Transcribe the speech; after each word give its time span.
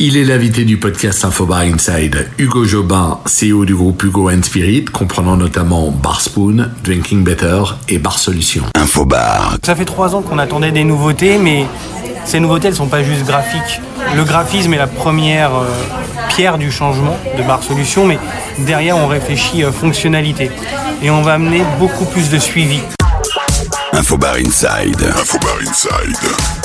Il 0.00 0.16
est 0.16 0.24
l'invité 0.24 0.64
du 0.64 0.76
podcast 0.76 1.24
Infobar 1.24 1.60
Inside, 1.60 2.28
Hugo 2.36 2.64
Jobin, 2.64 3.20
CEO 3.26 3.64
du 3.64 3.76
groupe 3.76 4.02
Hugo 4.02 4.28
and 4.28 4.42
Spirit, 4.42 4.86
comprenant 4.86 5.36
notamment 5.36 5.92
Bar 5.92 6.20
Spoon, 6.20 6.72
Drinking 6.82 7.22
Better 7.22 7.62
et 7.88 7.98
Bar 7.98 8.18
Solutions. 8.18 8.64
Infobar. 8.74 9.56
Ça 9.64 9.76
fait 9.76 9.84
trois 9.84 10.16
ans 10.16 10.22
qu'on 10.22 10.40
attendait 10.40 10.72
des 10.72 10.82
nouveautés, 10.82 11.38
mais 11.38 11.66
ces 12.24 12.40
nouveautés, 12.40 12.66
elles 12.66 12.74
sont 12.74 12.88
pas 12.88 13.04
juste 13.04 13.24
graphiques. 13.24 13.80
Le 14.16 14.24
graphisme 14.24 14.74
est 14.74 14.78
la 14.78 14.88
première 14.88 15.54
euh, 15.54 15.68
pierre 16.28 16.58
du 16.58 16.72
changement 16.72 17.16
de 17.38 17.44
Bar 17.44 17.62
Solutions, 17.62 18.04
mais 18.04 18.18
derrière, 18.58 18.96
on 18.96 19.06
réfléchit 19.06 19.62
euh, 19.62 19.70
fonctionnalité. 19.70 20.50
Et 21.02 21.10
on 21.10 21.22
va 21.22 21.34
amener 21.34 21.62
beaucoup 21.78 22.06
plus 22.06 22.30
de 22.30 22.38
suivi. 22.40 22.80
Infobar 23.92 24.34
Inside. 24.44 25.04
Infobar 25.16 25.58
Inside. 25.64 26.63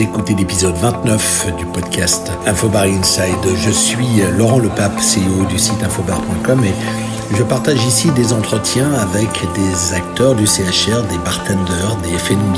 Écoutez 0.00 0.34
l'épisode 0.34 0.74
29 0.76 1.56
du 1.58 1.66
podcast 1.66 2.32
Infobar 2.46 2.84
Inside. 2.84 3.36
Je 3.56 3.70
suis 3.70 4.22
Laurent 4.36 4.58
Lepape, 4.58 4.96
CEO 4.96 5.44
du 5.44 5.58
site 5.58 5.82
infobar.com 5.82 6.64
et 6.64 7.36
je 7.36 7.42
partage 7.42 7.84
ici 7.84 8.10
des 8.12 8.32
entretiens 8.32 8.92
avec 8.94 9.28
des 9.54 9.94
acteurs 9.94 10.34
du 10.34 10.46
CHR, 10.46 11.02
des 11.10 11.18
bartenders, 11.18 11.96
des 12.02 12.18
FNB, 12.18 12.56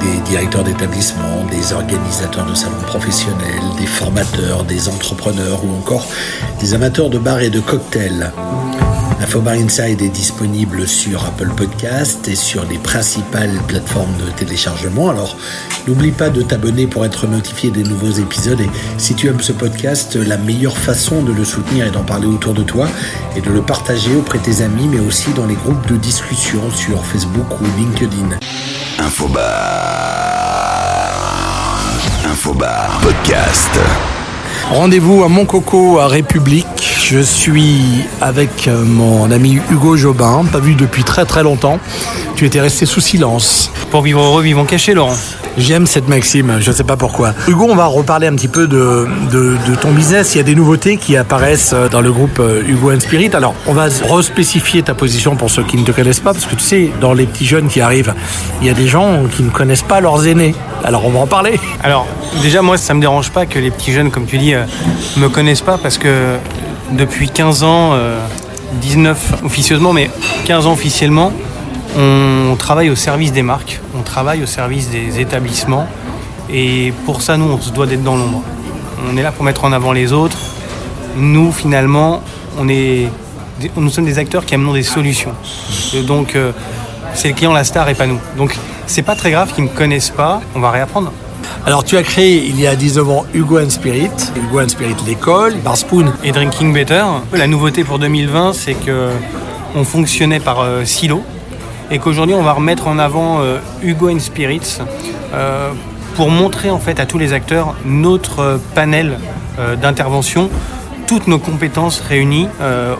des 0.00 0.18
directeurs 0.28 0.64
d'établissement, 0.64 1.44
des 1.50 1.72
organisateurs 1.72 2.46
de 2.46 2.54
salons 2.54 2.82
professionnels, 2.86 3.62
des 3.78 3.86
formateurs, 3.86 4.64
des 4.64 4.88
entrepreneurs 4.88 5.64
ou 5.64 5.78
encore 5.78 6.06
des 6.60 6.74
amateurs 6.74 7.08
de 7.08 7.18
bars 7.18 7.40
et 7.40 7.50
de 7.50 7.60
cocktails. 7.60 8.32
Infobar 9.20 9.54
Inside 9.54 10.00
est 10.00 10.08
disponible 10.08 10.86
sur 10.86 11.24
Apple 11.24 11.50
Podcast 11.56 12.28
et 12.28 12.36
sur 12.36 12.64
les 12.64 12.78
principales 12.78 13.58
plateformes 13.66 14.16
de 14.24 14.30
téléchargement. 14.30 15.10
Alors, 15.10 15.36
n'oublie 15.86 16.12
pas 16.12 16.30
de 16.30 16.42
t'abonner 16.42 16.86
pour 16.86 17.04
être 17.04 17.26
notifié 17.26 17.70
des 17.70 17.82
nouveaux 17.82 18.12
épisodes. 18.12 18.60
Et 18.60 18.70
si 18.96 19.14
tu 19.14 19.26
aimes 19.26 19.40
ce 19.40 19.52
podcast, 19.52 20.14
la 20.14 20.36
meilleure 20.36 20.78
façon 20.78 21.22
de 21.22 21.32
le 21.32 21.44
soutenir 21.44 21.86
est 21.86 21.90
d'en 21.90 22.04
parler 22.04 22.26
autour 22.26 22.54
de 22.54 22.62
toi 22.62 22.88
et 23.36 23.40
de 23.40 23.50
le 23.50 23.62
partager 23.62 24.14
auprès 24.14 24.38
de 24.38 24.44
tes 24.44 24.62
amis, 24.62 24.86
mais 24.88 25.00
aussi 25.00 25.32
dans 25.32 25.46
les 25.46 25.56
groupes 25.56 25.86
de 25.88 25.96
discussion 25.96 26.70
sur 26.70 27.04
Facebook 27.04 27.60
ou 27.60 27.64
LinkedIn. 27.76 28.38
Infobar. 28.98 29.42
Infobar. 32.24 33.00
Podcast. 33.02 33.78
Rendez-vous 34.70 35.24
à 35.24 35.28
Montcoco 35.28 35.98
à 35.98 36.08
République. 36.08 36.66
Je 37.02 37.20
suis 37.20 38.04
avec 38.20 38.68
euh, 38.68 38.84
mon 38.84 39.30
ami 39.30 39.58
Hugo 39.70 39.96
Jobin, 39.96 40.44
pas 40.52 40.60
vu 40.60 40.74
depuis 40.74 41.04
très 41.04 41.24
très 41.24 41.42
longtemps. 41.42 41.78
Tu 42.36 42.44
étais 42.44 42.60
resté 42.60 42.84
sous 42.84 43.00
silence. 43.00 43.72
Pour 43.90 44.02
vivre 44.02 44.22
heureux, 44.22 44.42
vivons 44.42 44.66
cachés, 44.66 44.92
Laurent. 44.92 45.16
J'aime 45.56 45.86
cette 45.86 46.08
maxime, 46.08 46.58
je 46.60 46.70
ne 46.70 46.74
sais 46.74 46.84
pas 46.84 46.96
pourquoi. 46.96 47.32
Hugo, 47.48 47.66
on 47.68 47.74
va 47.74 47.86
reparler 47.86 48.26
un 48.26 48.34
petit 48.34 48.48
peu 48.48 48.66
de, 48.66 49.06
ton 49.80 49.92
business. 49.92 50.34
Il 50.34 50.38
y 50.38 50.40
a 50.40 50.44
des 50.44 50.54
nouveautés 50.54 50.96
qui 50.96 51.16
apparaissent 51.16 51.74
dans 51.90 52.00
le 52.00 52.12
groupe 52.12 52.38
euh, 52.38 52.62
Hugo 52.66 52.92
and 52.92 53.00
Spirit. 53.00 53.30
Alors, 53.34 53.54
on 53.66 53.72
va 53.72 53.88
respécifier 54.10 54.82
ta 54.82 54.94
position 54.94 55.36
pour 55.36 55.50
ceux 55.50 55.64
qui 55.64 55.76
ne 55.76 55.84
te 55.84 55.92
connaissent 55.92 56.20
pas, 56.20 56.32
parce 56.32 56.46
que 56.46 56.54
tu 56.54 56.62
sais, 56.62 56.90
dans 57.00 57.12
les 57.12 57.26
petits 57.26 57.46
jeunes 57.46 57.68
qui 57.68 57.80
arrivent, 57.80 58.14
il 58.60 58.66
y 58.66 58.70
a 58.70 58.74
des 58.74 58.86
gens 58.86 59.24
qui 59.34 59.42
ne 59.42 59.50
connaissent 59.50 59.82
pas 59.82 60.00
leurs 60.00 60.26
aînés. 60.26 60.54
Alors, 60.84 61.04
on 61.06 61.10
va 61.10 61.20
en 61.20 61.26
parler. 61.26 61.58
Alors, 61.82 62.06
déjà, 62.42 62.62
moi, 62.62 62.76
ça 62.76 62.94
me 62.94 63.00
dérange 63.00 63.30
pas 63.30 63.46
que 63.46 63.58
les 63.58 63.70
petits 63.70 63.92
jeunes, 63.92 64.10
comme 64.10 64.26
tu 64.26 64.38
dis, 64.38 64.54
euh, 64.54 64.64
me 65.16 65.28
connaissent 65.28 65.62
pas, 65.62 65.78
parce 65.78 65.98
que 65.98 66.36
depuis 66.92 67.28
15 67.30 67.62
ans, 67.64 67.90
euh, 67.92 68.18
19 68.80 69.42
officieusement, 69.44 69.92
mais 69.92 70.10
15 70.46 70.66
ans 70.66 70.72
officiellement, 70.72 71.32
on 71.96 72.56
travaille 72.56 72.90
au 72.90 72.96
service 72.96 73.32
des 73.32 73.42
marques, 73.42 73.80
on 73.96 74.02
travaille 74.02 74.42
au 74.42 74.46
service 74.46 74.90
des 74.90 75.20
établissements. 75.20 75.86
Et 76.50 76.92
pour 77.04 77.22
ça, 77.22 77.36
nous, 77.36 77.46
on 77.46 77.60
se 77.60 77.70
doit 77.70 77.86
d'être 77.86 78.02
dans 78.02 78.16
l'ombre. 78.16 78.42
On 79.10 79.16
est 79.16 79.22
là 79.22 79.32
pour 79.32 79.44
mettre 79.44 79.64
en 79.64 79.72
avant 79.72 79.92
les 79.92 80.12
autres. 80.12 80.38
Nous, 81.16 81.52
finalement, 81.52 82.22
on 82.58 82.68
est, 82.68 83.08
nous 83.76 83.90
sommes 83.90 84.04
des 84.04 84.18
acteurs 84.18 84.44
qui 84.44 84.54
amenons 84.54 84.72
des 84.72 84.82
solutions. 84.82 85.34
Et 85.94 86.02
donc, 86.02 86.36
euh, 86.36 86.52
c'est 87.14 87.28
le 87.28 87.34
client 87.34 87.52
la 87.52 87.64
star 87.64 87.88
et 87.88 87.94
pas 87.94 88.06
nous. 88.06 88.18
Donc, 88.36 88.56
c'est 88.86 89.02
pas 89.02 89.14
très 89.14 89.30
grave 89.30 89.52
qu'ils 89.52 89.64
ne 89.64 89.68
me 89.68 89.74
connaissent 89.74 90.10
pas. 90.10 90.40
On 90.54 90.60
va 90.60 90.70
réapprendre. 90.70 91.12
Alors, 91.66 91.84
tu 91.84 91.96
as 91.96 92.02
créé 92.02 92.44
il 92.46 92.58
y 92.60 92.66
a 92.66 92.76
19 92.76 93.10
ans 93.10 93.26
Hugo 93.34 93.58
and 93.58 93.70
Spirit, 93.70 94.10
Hugo 94.36 94.60
and 94.60 94.68
Spirit 94.68 94.96
l'école, 95.06 95.54
Bar 95.56 95.76
Spoon 95.76 96.12
et 96.24 96.32
Drinking 96.32 96.72
Better. 96.72 97.04
La 97.32 97.46
nouveauté 97.46 97.84
pour 97.84 97.98
2020, 97.98 98.52
c'est 98.52 98.74
que 98.74 99.10
on 99.74 99.84
fonctionnait 99.84 100.40
par 100.40 100.60
euh, 100.60 100.84
silo 100.84 101.22
et 101.90 101.98
qu'aujourd'hui 101.98 102.34
on 102.34 102.42
va 102.42 102.52
remettre 102.52 102.86
en 102.86 102.98
avant 102.98 103.40
euh, 103.40 103.58
Hugo 103.82 104.10
and 104.10 104.20
Spirits 104.20 104.78
euh, 105.34 105.70
pour 106.14 106.30
montrer 106.30 106.70
en 106.70 106.78
fait 106.78 107.00
à 107.00 107.06
tous 107.06 107.18
les 107.18 107.32
acteurs 107.32 107.74
notre 107.84 108.60
panel 108.74 109.18
euh, 109.58 109.76
d'intervention, 109.76 110.50
toutes 111.06 111.26
nos 111.26 111.38
compétences 111.38 112.00
réunies 112.00 112.48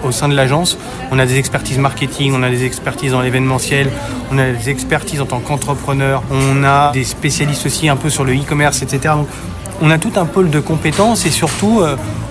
au 0.02 0.12
sein 0.12 0.28
de 0.30 0.34
l'agence. 0.34 0.78
On 1.10 1.18
a 1.18 1.26
des 1.26 1.36
expertises 1.36 1.76
marketing, 1.76 2.32
on 2.34 2.42
a 2.42 2.48
des 2.48 2.64
expertises 2.64 3.12
dans 3.12 3.20
l'événementiel, 3.20 3.90
on 4.32 4.38
a 4.38 4.50
des 4.50 4.70
expertises 4.70 5.20
en 5.20 5.26
tant 5.26 5.40
qu'entrepreneur, 5.40 6.22
on 6.30 6.64
a 6.64 6.90
des 6.92 7.04
spécialistes 7.04 7.66
aussi 7.66 7.86
un 7.86 7.96
peu 7.96 8.08
sur 8.08 8.24
le 8.24 8.32
e-commerce, 8.34 8.80
etc. 8.80 9.14
On 9.82 9.90
a 9.90 9.98
tout 9.98 10.12
un 10.16 10.24
pôle 10.24 10.48
de 10.48 10.58
compétences 10.58 11.26
et 11.26 11.30
surtout 11.30 11.82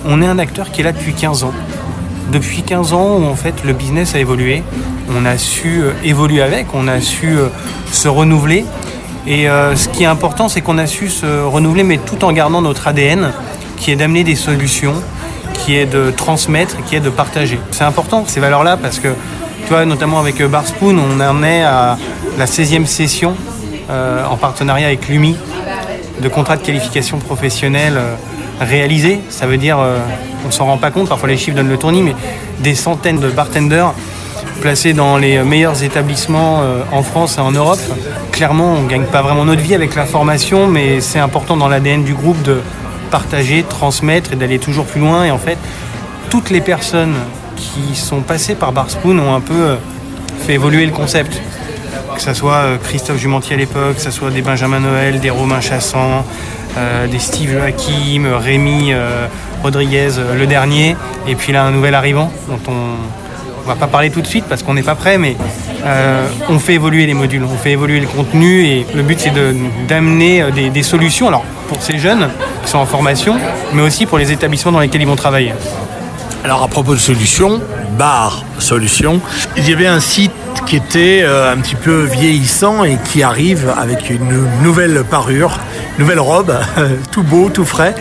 on 0.04 0.20
est 0.24 0.26
un 0.26 0.40
acteur 0.40 0.72
qui 0.72 0.82
est 0.82 0.84
là 0.84 0.94
depuis 0.94 1.14
15 1.14 1.44
ans 1.44 1.54
depuis 2.32 2.64
15 2.64 2.94
ans 2.94 3.18
où 3.18 3.26
en 3.26 3.36
fait 3.36 3.64
le 3.64 3.74
business 3.74 4.16
a 4.16 4.20
évolué. 4.20 4.64
On 5.16 5.26
a 5.26 5.38
su 5.38 5.82
euh, 5.82 5.92
évoluer 6.04 6.42
avec, 6.42 6.68
on 6.74 6.88
a 6.88 7.00
su 7.00 7.38
euh, 7.38 7.48
se 7.92 8.08
renouveler. 8.08 8.66
Et 9.26 9.50
euh, 9.50 9.76
ce 9.76 9.90
qui 9.90 10.04
est 10.04 10.08
important, 10.08 10.50
c'est 10.50 10.62
qu'on 10.62 10.78
a 10.78 10.88
su 10.88 11.10
se 11.10 11.44
renouveler, 11.44 11.84
mais 11.84 11.98
tout 11.98 12.24
en 12.24 12.32
gardant 12.32 12.62
notre 12.62 12.88
ADN, 12.88 13.32
qui 13.78 13.92
est 13.92 13.96
d'amener 13.96 14.24
des 14.24 14.36
solutions, 14.36 14.96
qui 15.54 15.76
est 15.76 15.86
de 15.86 16.12
transmettre, 16.12 16.78
qui 16.86 16.96
est 16.96 17.02
de 17.02 17.10
partager. 17.10 17.60
C'est 17.72 17.84
important 17.84 18.24
ces 18.28 18.40
valeurs-là 18.40 18.78
parce 18.78 19.00
que, 19.00 19.10
tu 19.64 19.70
vois, 19.70 19.86
notamment 19.86 20.20
avec 20.20 20.42
Bar 20.44 20.66
Spoon, 20.66 20.98
on 20.98 21.20
en 21.20 21.44
est 21.44 21.64
à 21.64 21.98
la 22.38 22.46
16e 22.46 22.86
session 22.86 23.36
en 23.90 24.36
partenariat 24.38 24.88
avec 24.88 25.08
l'UMI 25.08 25.36
de 26.22 26.30
contrat 26.30 26.58
de 26.58 26.62
qualification 26.62 27.18
professionnelle 27.20 28.00
réalisé. 28.60 29.20
Ça 29.30 29.48
veut 29.48 29.58
dire, 29.58 29.80
euh, 29.80 30.00
on 30.46 30.52
s'en 30.52 30.66
rend 30.66 30.78
pas 30.78 30.92
compte, 30.92 31.10
parfois 31.10 31.30
les 31.30 31.38
chiffres 31.38 31.56
donnent 31.58 31.70
le 31.70 31.78
tournis, 31.78 32.02
mais 32.02 32.16
des 32.60 32.76
centaines 32.76 33.20
de 33.20 33.30
bartenders 33.30 33.94
placés 34.62 34.94
dans 34.94 35.18
les 35.18 35.44
meilleurs 35.44 35.84
établissements 35.84 36.62
euh, 36.62 36.82
en 36.92 37.04
France 37.04 37.38
et 37.38 37.42
en 37.42 37.52
Europe. 37.52 37.80
Clairement, 38.32 38.74
on 38.74 38.84
ne 38.84 38.90
gagne 38.90 39.06
pas 39.06 39.22
vraiment 39.22 39.46
notre 39.46 39.62
vie 39.62 39.76
avec 39.76 39.96
la 39.96 40.06
formation, 40.06 40.68
mais 40.68 41.02
c'est 41.02 41.20
important 41.20 41.58
dans 41.58 41.68
l'ADN 41.68 42.04
du 42.04 42.14
groupe 42.14 42.42
de 42.44 42.62
partager, 43.12 43.64
transmettre 43.68 44.34
et 44.34 44.36
d'aller 44.36 44.60
toujours 44.60 44.86
plus 44.86 45.00
loin. 45.00 45.24
Et 45.24 45.32
en 45.32 45.38
fait, 45.38 45.58
toutes 46.30 46.50
les 46.50 46.62
personnes 46.62 47.16
qui 47.56 47.96
sont 47.96 48.22
passées 48.22 48.56
par 48.56 48.72
Bar 48.72 48.90
Spoon 48.90 49.18
ont 49.20 49.34
un 49.34 49.42
peu 49.42 49.54
euh, 49.54 49.76
fait 50.46 50.54
évoluer 50.54 50.86
le 50.86 50.92
concept. 50.92 51.42
Que 52.16 52.22
ce 52.22 52.34
soit 52.34 52.56
euh, 52.56 52.78
Christophe 52.78 53.18
Jumentier 53.18 53.56
à 53.56 53.60
l'époque, 53.60 53.96
que 53.96 54.02
ce 54.02 54.12
soit 54.12 54.32
des 54.32 54.42
Benjamin 54.42 54.80
Noël, 54.80 55.20
des 55.20 55.30
Romain 55.30 55.62
Chassan, 55.62 56.24
des 57.10 57.20
Steve 57.20 57.52
Joachim, 57.52 58.24
Rémi 58.40 58.92
euh, 58.92 59.28
Rodriguez, 59.64 60.18
euh, 60.18 60.38
le 60.38 60.48
dernier, 60.48 60.96
et 61.28 61.36
puis 61.36 61.54
là 61.54 61.64
un 61.64 61.72
nouvel 61.72 61.96
arrivant 61.96 62.32
dont 62.48 62.60
on 62.68 62.72
ne 62.72 63.68
va 63.68 63.76
pas 63.76 63.88
parler 63.88 64.10
tout 64.10 64.22
de 64.22 64.28
suite 64.28 64.46
parce 64.48 64.64
qu'on 64.64 64.74
n'est 64.74 64.84
pas 64.84 64.96
prêt, 64.96 65.18
mais 65.18 65.36
euh, 65.86 66.28
on 66.50 66.60
fait 66.60 66.76
évoluer 66.76 67.06
les 67.06 67.14
modules, 67.14 67.44
on 67.44 67.58
fait 67.58 67.72
évoluer 67.72 68.00
le 68.00 68.08
contenu 68.08 68.66
et 68.66 68.86
le 68.96 69.04
but 69.04 69.20
c'est 69.20 69.34
d'amener 69.88 70.42
euh, 70.42 70.52
des, 70.52 70.84
solutions 70.84 71.30
pour 71.68 71.82
ces 71.82 71.98
jeunes 71.98 72.30
qui 72.64 72.70
sont 72.70 72.78
en 72.78 72.86
formation, 72.86 73.36
mais 73.74 73.82
aussi 73.82 74.06
pour 74.06 74.18
les 74.18 74.32
établissements 74.32 74.72
dans 74.72 74.80
lesquels 74.80 75.02
ils 75.02 75.08
vont 75.08 75.16
travailler. 75.16 75.54
Alors 76.44 76.64
à 76.64 76.68
propos 76.68 76.94
de 76.94 77.00
solutions, 77.00 77.62
Bar 77.98 78.44
Solutions, 78.60 79.20
il 79.58 79.70
y 79.70 79.74
avait 79.74 79.88
un 79.88 80.00
site 80.00 80.32
qui 80.66 80.76
était 80.76 81.22
euh, 81.24 81.52
un 81.54 81.58
petit 81.58 81.76
peu 81.76 82.04
vieillissant 82.04 82.84
et 82.84 82.98
qui 83.06 83.24
arrive 83.24 83.74
avec 83.78 84.10
une 84.10 84.46
nouvelle 84.62 85.04
parure, 85.04 85.60
nouvelle 86.00 86.20
robe, 86.20 86.54
tout 87.12 87.24
beau, 87.24 87.50
tout 87.50 87.66
frais. 87.66 87.96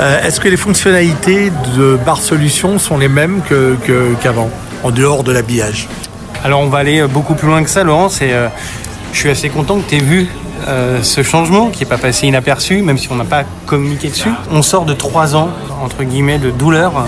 Euh, 0.00 0.24
Est-ce 0.24 0.40
que 0.40 0.48
les 0.48 0.56
fonctionnalités 0.56 1.50
de 1.76 1.98
Bar 2.04 2.18
Solutions 2.18 2.78
sont 2.78 2.98
les 2.98 3.08
mêmes 3.08 3.40
qu'avant, 4.22 4.50
en 4.82 4.90
dehors 4.90 5.22
de 5.22 5.32
l'habillage? 5.32 5.88
Alors 6.44 6.60
on 6.60 6.68
va 6.68 6.78
aller 6.78 7.00
euh, 7.00 7.08
beaucoup 7.08 7.34
plus 7.34 7.48
loin 7.48 7.62
que 7.62 7.70
ça, 7.70 7.84
Laurent. 7.84 8.08
C'est, 8.08 8.32
euh, 8.32 8.48
je 9.12 9.18
suis 9.18 9.30
assez 9.30 9.48
content 9.48 9.78
que 9.78 9.88
tu 9.88 9.96
aies 9.96 10.00
vu 10.00 10.28
ce 11.02 11.24
changement 11.24 11.70
qui 11.70 11.80
n'est 11.80 11.88
pas 11.88 11.98
passé 11.98 12.28
inaperçu, 12.28 12.82
même 12.82 12.96
si 12.96 13.10
on 13.10 13.16
n'a 13.16 13.24
pas 13.24 13.42
communiqué 13.66 14.08
dessus. 14.10 14.30
On 14.52 14.62
sort 14.62 14.84
de 14.84 14.94
trois 14.94 15.34
ans, 15.34 15.50
entre 15.82 16.04
guillemets, 16.04 16.38
de 16.38 16.52
douleur, 16.52 17.04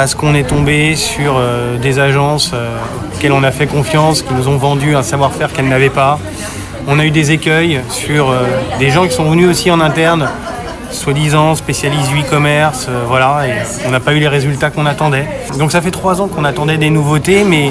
parce 0.00 0.14
qu'on 0.14 0.34
est 0.34 0.44
tombé 0.44 0.96
sur 0.96 1.34
euh, 1.36 1.76
des 1.76 1.98
agences 1.98 2.52
euh, 2.54 2.74
auxquelles 3.14 3.32
on 3.32 3.42
a 3.42 3.50
fait 3.50 3.66
confiance, 3.66 4.22
qui 4.22 4.32
nous 4.32 4.48
ont 4.48 4.56
vendu 4.56 4.96
un 4.96 5.02
savoir-faire 5.02 5.52
qu'elles 5.52 5.68
n'avaient 5.68 5.90
pas. 5.90 6.18
On 6.88 6.98
a 6.98 7.04
eu 7.04 7.10
des 7.10 7.32
écueils 7.32 7.82
sur 7.90 8.30
euh, 8.30 8.46
des 8.78 8.88
gens 8.88 9.06
qui 9.06 9.12
sont 9.12 9.30
venus 9.30 9.50
aussi 9.50 9.70
en 9.70 9.78
interne, 9.78 10.30
soi-disant 10.90 11.54
spécialistes 11.54 12.12
e-commerce, 12.18 12.88
voilà, 13.08 13.46
et 13.46 13.52
on 13.86 13.90
n'a 13.90 14.00
pas 14.00 14.14
eu 14.14 14.20
les 14.20 14.28
résultats 14.28 14.70
qu'on 14.70 14.86
attendait. 14.86 15.26
Donc 15.58 15.70
ça 15.70 15.82
fait 15.82 15.90
trois 15.90 16.22
ans 16.22 16.28
qu'on 16.28 16.46
attendait 16.46 16.78
des 16.78 16.88
nouveautés, 16.88 17.44
mais 17.44 17.70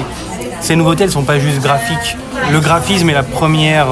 ces 0.60 0.76
nouveautés, 0.76 1.02
elles 1.02 1.10
sont 1.10 1.24
pas 1.24 1.40
juste 1.40 1.60
graphiques. 1.60 2.16
Le 2.52 2.60
graphisme 2.60 3.10
est 3.10 3.14
la 3.14 3.24
première 3.24 3.88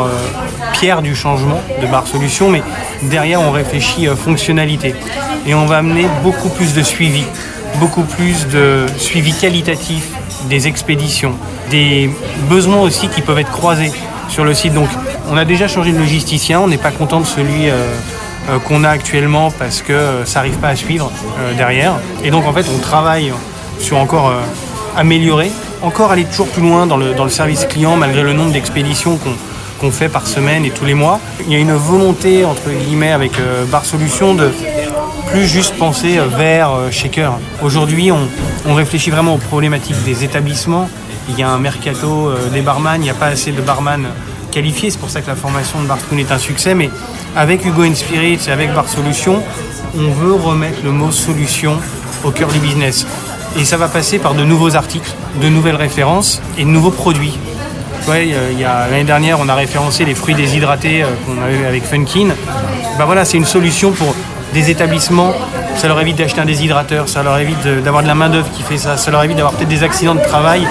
pierre 0.74 1.02
du 1.02 1.16
changement 1.16 1.60
de 1.82 1.88
Bar 1.88 2.06
Solutions, 2.06 2.50
mais 2.50 2.62
derrière 3.02 3.40
on 3.40 3.50
réfléchit 3.50 4.06
fonctionnalité. 4.06 4.94
Et 5.44 5.54
on 5.54 5.66
va 5.66 5.78
amener 5.78 6.06
beaucoup 6.22 6.50
plus 6.50 6.74
de 6.74 6.82
suivi, 6.82 7.24
beaucoup 7.76 8.02
plus 8.02 8.46
de 8.48 8.86
suivi 8.96 9.32
qualitatif 9.32 10.08
des 10.48 10.66
expéditions, 10.68 11.34
des 11.70 12.10
besoins 12.48 12.80
aussi 12.80 13.08
qui 13.08 13.22
peuvent 13.22 13.38
être 13.38 13.50
croisés 13.50 13.92
sur 14.28 14.44
le 14.44 14.54
site. 14.54 14.74
Donc 14.74 14.88
on 15.30 15.36
a 15.36 15.44
déjà 15.44 15.68
changé 15.68 15.92
de 15.92 15.98
logisticien, 15.98 16.60
on 16.60 16.68
n'est 16.68 16.78
pas 16.78 16.90
content 16.90 17.20
de 17.20 17.26
celui 17.26 17.70
euh, 18.48 18.58
qu'on 18.60 18.82
a 18.82 18.88
actuellement 18.88 19.50
parce 19.50 19.82
que 19.82 19.92
euh, 19.92 20.24
ça 20.24 20.38
n'arrive 20.38 20.56
pas 20.56 20.68
à 20.68 20.76
suivre 20.76 21.10
euh, 21.38 21.54
derrière. 21.54 21.94
Et 22.24 22.30
donc 22.30 22.46
en 22.46 22.52
fait 22.52 22.66
on 22.74 22.78
travaille 22.78 23.32
sur 23.78 23.98
encore 23.98 24.32
améliorer, 24.96 25.50
encore 25.82 26.10
aller 26.10 26.24
toujours 26.24 26.48
plus 26.48 26.62
loin 26.62 26.86
dans 26.86 26.96
le, 26.96 27.12
dans 27.12 27.24
le 27.24 27.30
service 27.30 27.66
client 27.66 27.96
malgré 27.96 28.22
le 28.22 28.32
nombre 28.32 28.52
d'expéditions 28.52 29.18
qu'on 29.80 29.90
fait 29.90 30.08
par 30.08 30.26
semaine 30.26 30.64
et 30.64 30.70
tous 30.70 30.84
les 30.84 30.94
mois. 30.94 31.20
Il 31.46 31.52
y 31.52 31.56
a 31.56 31.58
une 31.58 31.74
volonté, 31.74 32.44
entre 32.44 32.70
guillemets, 32.70 33.12
avec 33.12 33.32
Bar 33.70 33.84
Solutions 33.84 34.34
de 34.34 34.50
plus 35.30 35.46
juste 35.46 35.74
penser 35.76 36.18
vers 36.36 36.70
shaker. 36.90 37.38
Aujourd'hui, 37.62 38.10
on, 38.12 38.74
réfléchit 38.74 39.10
vraiment 39.10 39.34
aux 39.34 39.38
problématiques 39.38 40.02
des 40.04 40.24
établissements. 40.24 40.88
Il 41.28 41.38
y 41.38 41.42
a 41.42 41.48
un 41.48 41.58
mercato 41.58 42.32
des 42.52 42.62
barman, 42.62 43.00
il 43.00 43.04
n'y 43.04 43.10
a 43.10 43.14
pas 43.14 43.26
assez 43.26 43.52
de 43.52 43.60
barman 43.60 44.06
qualifiés, 44.50 44.90
c'est 44.90 44.98
pour 44.98 45.10
ça 45.10 45.20
que 45.20 45.26
la 45.26 45.36
formation 45.36 45.80
de 45.80 45.86
Barstoon 45.86 46.18
est 46.18 46.32
un 46.32 46.38
succès, 46.38 46.74
mais 46.74 46.90
avec 47.36 47.64
Hugo 47.64 47.82
Inspirit 47.82 48.38
et 48.46 48.50
avec 48.50 48.72
Bar 48.74 48.88
Solutions, 48.88 49.42
on 49.96 50.10
veut 50.10 50.34
remettre 50.34 50.78
le 50.84 50.90
mot 50.90 51.10
solution 51.10 51.76
au 52.24 52.30
cœur 52.30 52.48
du 52.48 52.58
business. 52.58 53.06
Et 53.58 53.64
ça 53.64 53.76
va 53.76 53.88
passer 53.88 54.18
par 54.18 54.34
de 54.34 54.44
nouveaux 54.44 54.76
articles, 54.76 55.10
de 55.40 55.48
nouvelles 55.48 55.76
références 55.76 56.42
et 56.56 56.64
de 56.64 56.68
nouveaux 56.68 56.90
produits. 56.90 57.38
Ouais, 58.08 58.26
il 58.26 58.58
y 58.58 58.62
l'année 58.62 59.04
dernière, 59.04 59.38
on 59.40 59.48
a 59.48 59.54
référencé 59.54 60.04
les 60.04 60.14
fruits 60.14 60.34
déshydratés 60.34 61.02
euh, 61.02 61.08
qu'on 61.26 61.42
avait 61.42 61.66
avec 61.66 61.84
Funkin. 61.84 62.28
Bah 62.98 63.04
voilà, 63.04 63.24
c'est 63.24 63.36
une 63.36 63.44
solution 63.44 63.92
pour 63.92 64.14
des 64.52 64.70
établissements. 64.70 65.32
Ça 65.76 65.88
leur 65.88 66.00
évite 66.00 66.16
d'acheter 66.16 66.40
un 66.40 66.44
déshydrateur, 66.44 67.08
ça 67.08 67.22
leur 67.22 67.38
évite 67.38 67.66
d'avoir 67.84 68.02
de 68.02 68.08
la 68.08 68.14
main-d'œuvre 68.14 68.50
qui 68.52 68.62
fait 68.62 68.78
ça, 68.78 68.96
ça 68.96 69.10
leur 69.10 69.22
évite 69.22 69.36
d'avoir 69.36 69.54
peut-être 69.54 69.68
des 69.68 69.82
accidents 69.82 70.14
de 70.14 70.22
travail. 70.22 70.66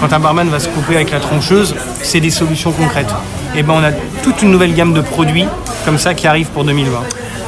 Quand 0.00 0.12
un 0.12 0.20
barman 0.20 0.48
va 0.48 0.60
se 0.60 0.68
couper 0.68 0.96
avec 0.96 1.10
la 1.10 1.20
troncheuse, 1.20 1.74
c'est 2.02 2.20
des 2.20 2.30
solutions 2.30 2.72
concrètes. 2.72 3.12
Et 3.54 3.62
ben 3.62 3.74
on 3.76 3.84
a 3.84 3.92
toute 4.22 4.42
une 4.42 4.50
nouvelle 4.50 4.74
gamme 4.74 4.94
de 4.94 5.00
produits 5.00 5.46
comme 5.84 5.98
ça 5.98 6.14
qui 6.14 6.26
arrive 6.26 6.48
pour 6.48 6.64
2020. 6.64 6.98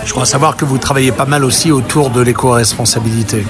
Je 0.05 0.13
crois 0.13 0.27
savoir 0.27 0.57
que 0.57 0.65
vous 0.65 0.79
travaillez 0.79 1.13
pas 1.13 1.25
mal 1.25 1.45
aussi 1.45 1.73
autour 1.73 2.11
de 2.11 2.21
l'éco-responsabilité. 2.21 3.45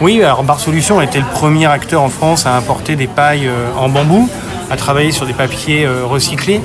Oui, 0.00 0.22
alors 0.22 0.42
Bar 0.44 0.60
Solutions 0.60 0.98
a 0.98 1.04
été 1.04 1.18
le 1.18 1.24
premier 1.24 1.66
acteur 1.66 2.02
en 2.02 2.08
France 2.08 2.46
à 2.46 2.56
importer 2.56 2.96
des 2.96 3.06
pailles 3.06 3.46
euh, 3.46 3.68
en 3.76 3.88
bambou, 3.88 4.28
à 4.70 4.76
travailler 4.76 5.12
sur 5.12 5.26
des 5.26 5.32
papiers 5.32 5.84
euh, 5.84 6.04
recyclés. 6.04 6.60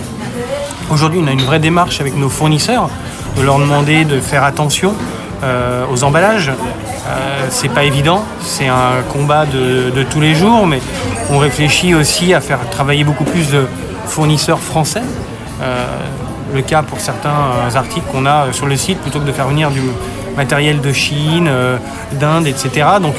Aujourd'hui, 0.90 1.20
on 1.24 1.28
a 1.28 1.32
une 1.32 1.42
vraie 1.42 1.60
démarche 1.60 2.00
avec 2.00 2.16
nos 2.16 2.30
fournisseurs, 2.30 2.90
de 3.38 3.44
leur 3.44 3.60
demander 3.60 4.06
de 4.06 4.20
faire 4.20 4.44
attention 4.44 4.94
euh, 5.44 5.86
aux 5.92 6.04
emballages. 6.04 6.52
c'est 7.50 7.70
pas 7.70 7.84
évident, 7.84 8.24
c'est 8.42 8.68
un 8.68 9.02
combat 9.10 9.46
de, 9.46 10.04
tous 10.10 10.22
les 10.22 10.36
jours, 10.36 10.68
mais 10.68 10.82
on 11.32 11.38
réfléchit 11.38 11.94
aussi 11.96 12.34
à 12.34 12.42
faire 12.42 12.60
travailler 12.70 13.04
beaucoup 13.04 13.24
plus 13.24 13.52
de 13.52 13.66
fournisseurs 14.06 14.60
français 14.60 15.04
le 16.54 16.62
cas 16.62 16.82
pour 16.84 17.00
certains 17.00 17.30
euh, 17.30 17.76
articles 17.76 18.06
qu'on 18.12 18.26
a 18.26 18.52
sur 18.52 18.66
le 18.66 18.76
site 18.76 19.00
plutôt 19.00 19.20
que 19.20 19.26
de 19.26 19.32
faire 19.32 19.48
venir 19.48 19.72
du 19.72 19.82
matériel 20.36 20.82
de 20.82 20.92
Chine, 20.92 21.48
euh, 21.48 21.78
d'Inde, 22.14 22.48
etc. 22.48 22.88
Donc 23.02 23.16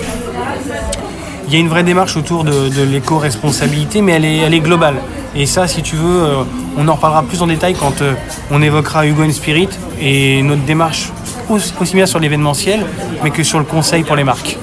il 1.49 1.55
y 1.55 1.57
a 1.57 1.61
une 1.61 1.69
vraie 1.69 1.83
démarche 1.83 2.17
autour 2.17 2.45
de, 2.45 2.83
l'éco-responsabilité, 2.85 4.03
mais 4.03 4.13
elle 4.13 4.25
est, 4.25 4.37
elle 4.39 4.55
est, 4.55 4.61
globale. 4.61 4.97
Et 5.35 5.47
ça, 5.47 5.67
si 5.67 5.83
tu 5.83 5.97
veux, 5.97 6.23
euh, 6.23 6.43
on 6.77 6.87
en 6.87 6.95
reparlera 6.95 7.23
plus 7.23 7.43
en 7.43 7.47
détail 7.47 7.75
quand 7.75 8.03
on 8.51 8.63
évoquera 8.63 9.07
Hugo 9.07 9.29
Spirit 9.31 9.69
et 10.01 10.43
notre 10.43 10.63
démarche 10.63 11.11
aussi 11.49 11.95
bien 11.95 12.07
sur 12.07 12.19
l'événementiel, 12.19 12.85
mais 13.25 13.31
que 13.31 13.43
sur 13.43 13.59
le 13.59 13.65
conseil 13.65 14.05
pour 14.05 14.17
les 14.17 14.25
marques. 14.25 14.59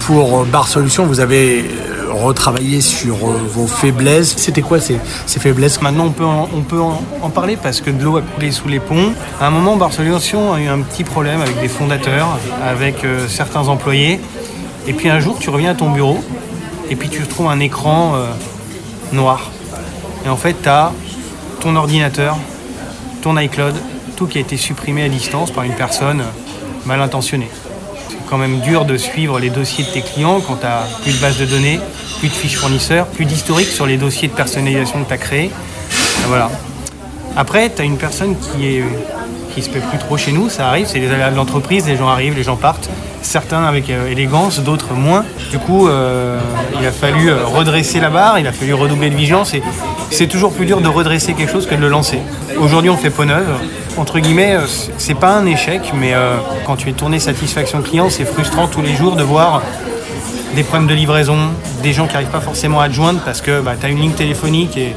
Pour 0.00 0.44
Bar 0.44 0.68
Solutions, 0.68 1.06
vous 1.06 1.20
avez 1.20 1.64
retravailler 2.18 2.80
sur 2.80 3.14
euh, 3.16 3.40
vos 3.48 3.66
faiblesses. 3.66 4.34
C'était 4.36 4.62
quoi 4.62 4.80
ces, 4.80 4.98
faiblesses? 5.26 5.80
Maintenant, 5.80 6.06
on 6.06 6.10
peut, 6.10 6.24
en, 6.24 6.48
on 6.54 6.60
peut 6.60 6.80
en, 6.80 7.30
parler 7.30 7.56
parce 7.56 7.80
que 7.80 7.90
de 7.90 8.02
l'eau 8.02 8.16
a 8.16 8.22
coulé 8.22 8.50
sous 8.50 8.68
les 8.68 8.80
ponts. 8.80 9.12
À 9.40 9.46
un 9.46 9.50
moment, 9.50 9.76
Barcelone 9.76 10.18
a 10.18 10.60
eu 10.60 10.68
un 10.68 10.80
petit 10.80 11.04
problème 11.04 11.40
avec 11.40 11.60
des 11.60 11.68
fondateurs, 11.68 12.38
avec 12.64 13.04
euh, 13.04 13.28
certains 13.28 13.68
employés. 13.68 14.20
Et 14.86 14.92
puis 14.92 15.08
un 15.08 15.20
jour, 15.20 15.38
tu 15.38 15.50
reviens 15.50 15.72
à 15.72 15.74
ton 15.74 15.90
bureau 15.90 16.18
et 16.90 16.96
puis 16.96 17.08
tu 17.08 17.22
trouves 17.26 17.48
un 17.48 17.60
écran 17.60 18.14
euh, 18.14 18.26
noir. 19.12 19.50
Et 20.24 20.28
en 20.28 20.36
fait, 20.36 20.56
tu 20.62 20.68
as 20.68 20.92
ton 21.60 21.76
ordinateur, 21.76 22.36
ton 23.22 23.36
iCloud, 23.38 23.74
tout 24.16 24.26
qui 24.26 24.38
a 24.38 24.40
été 24.40 24.56
supprimé 24.56 25.04
à 25.04 25.08
distance 25.08 25.50
par 25.50 25.64
une 25.64 25.74
personne 25.74 26.22
mal 26.86 27.00
intentionnée 27.00 27.50
quand 28.28 28.38
même 28.38 28.60
dur 28.60 28.84
de 28.84 28.96
suivre 28.96 29.38
les 29.38 29.50
dossiers 29.50 29.84
de 29.84 29.90
tes 29.90 30.02
clients 30.02 30.40
quand 30.40 30.56
tu 30.56 30.66
n'as 30.66 30.84
plus 31.02 31.12
de 31.12 31.18
base 31.18 31.38
de 31.38 31.46
données, 31.46 31.80
plus 32.18 32.28
de 32.28 32.34
fiches 32.34 32.56
fournisseurs, 32.56 33.06
plus 33.06 33.24
d'historique 33.24 33.68
sur 33.68 33.86
les 33.86 33.96
dossiers 33.96 34.28
de 34.28 34.34
personnalisation 34.34 35.02
que 35.02 35.08
tu 35.08 35.14
as 35.14 35.18
créés. 35.18 35.50
Voilà. 36.26 36.50
Après, 37.36 37.70
tu 37.70 37.80
as 37.80 37.84
une 37.84 37.96
personne 37.96 38.36
qui 38.36 38.66
est 38.66 38.84
qui 39.54 39.62
se 39.62 39.70
fait 39.70 39.80
plus 39.80 39.98
trop 39.98 40.16
chez 40.16 40.32
nous, 40.32 40.48
ça 40.48 40.68
arrive, 40.68 40.86
c'est 40.86 40.98
les 40.98 41.10
aléas 41.10 41.30
de 41.30 41.36
l'entreprise, 41.36 41.86
les 41.86 41.96
gens 41.96 42.08
arrivent, 42.08 42.36
les 42.36 42.42
gens 42.42 42.56
partent, 42.56 42.88
certains 43.22 43.64
avec 43.64 43.90
euh, 43.90 44.10
élégance, 44.10 44.60
d'autres 44.60 44.94
moins. 44.94 45.24
Du 45.50 45.58
coup, 45.58 45.88
euh, 45.88 46.38
il 46.80 46.86
a 46.86 46.92
fallu 46.92 47.30
euh, 47.30 47.44
redresser 47.44 48.00
la 48.00 48.10
barre, 48.10 48.38
il 48.38 48.46
a 48.46 48.52
fallu 48.52 48.74
redoubler 48.74 49.10
de 49.10 49.14
vigilance 49.14 49.54
et 49.54 49.62
c'est 50.10 50.26
toujours 50.26 50.52
plus 50.52 50.66
dur 50.66 50.80
de 50.80 50.88
redresser 50.88 51.34
quelque 51.34 51.52
chose 51.52 51.66
que 51.66 51.74
de 51.74 51.80
le 51.80 51.88
lancer. 51.88 52.18
Aujourd'hui, 52.58 52.90
on 52.90 52.96
fait 52.96 53.10
peau 53.10 53.24
neuve. 53.24 53.48
Entre 53.96 54.18
guillemets, 54.20 54.56
c'est 54.96 55.14
pas 55.14 55.34
un 55.34 55.44
échec, 55.44 55.92
mais 55.94 56.14
quand 56.64 56.76
tu 56.76 56.88
es 56.88 56.92
tourné 56.92 57.18
satisfaction 57.18 57.82
client, 57.82 58.10
c'est 58.10 58.24
frustrant 58.24 58.68
tous 58.68 58.80
les 58.80 58.94
jours 58.94 59.16
de 59.16 59.24
voir 59.24 59.60
des 60.54 60.62
problèmes 60.62 60.88
de 60.88 60.94
livraison, 60.94 61.36
des 61.82 61.92
gens 61.92 62.06
qui 62.06 62.14
n'arrivent 62.14 62.30
pas 62.30 62.40
forcément 62.40 62.80
à 62.80 62.88
te 62.88 62.94
joindre 62.94 63.20
parce 63.24 63.40
que 63.40 63.60
bah, 63.60 63.74
tu 63.78 63.86
as 63.86 63.88
une 63.88 63.98
ligne 63.98 64.12
téléphonique 64.12 64.76
et 64.76 64.94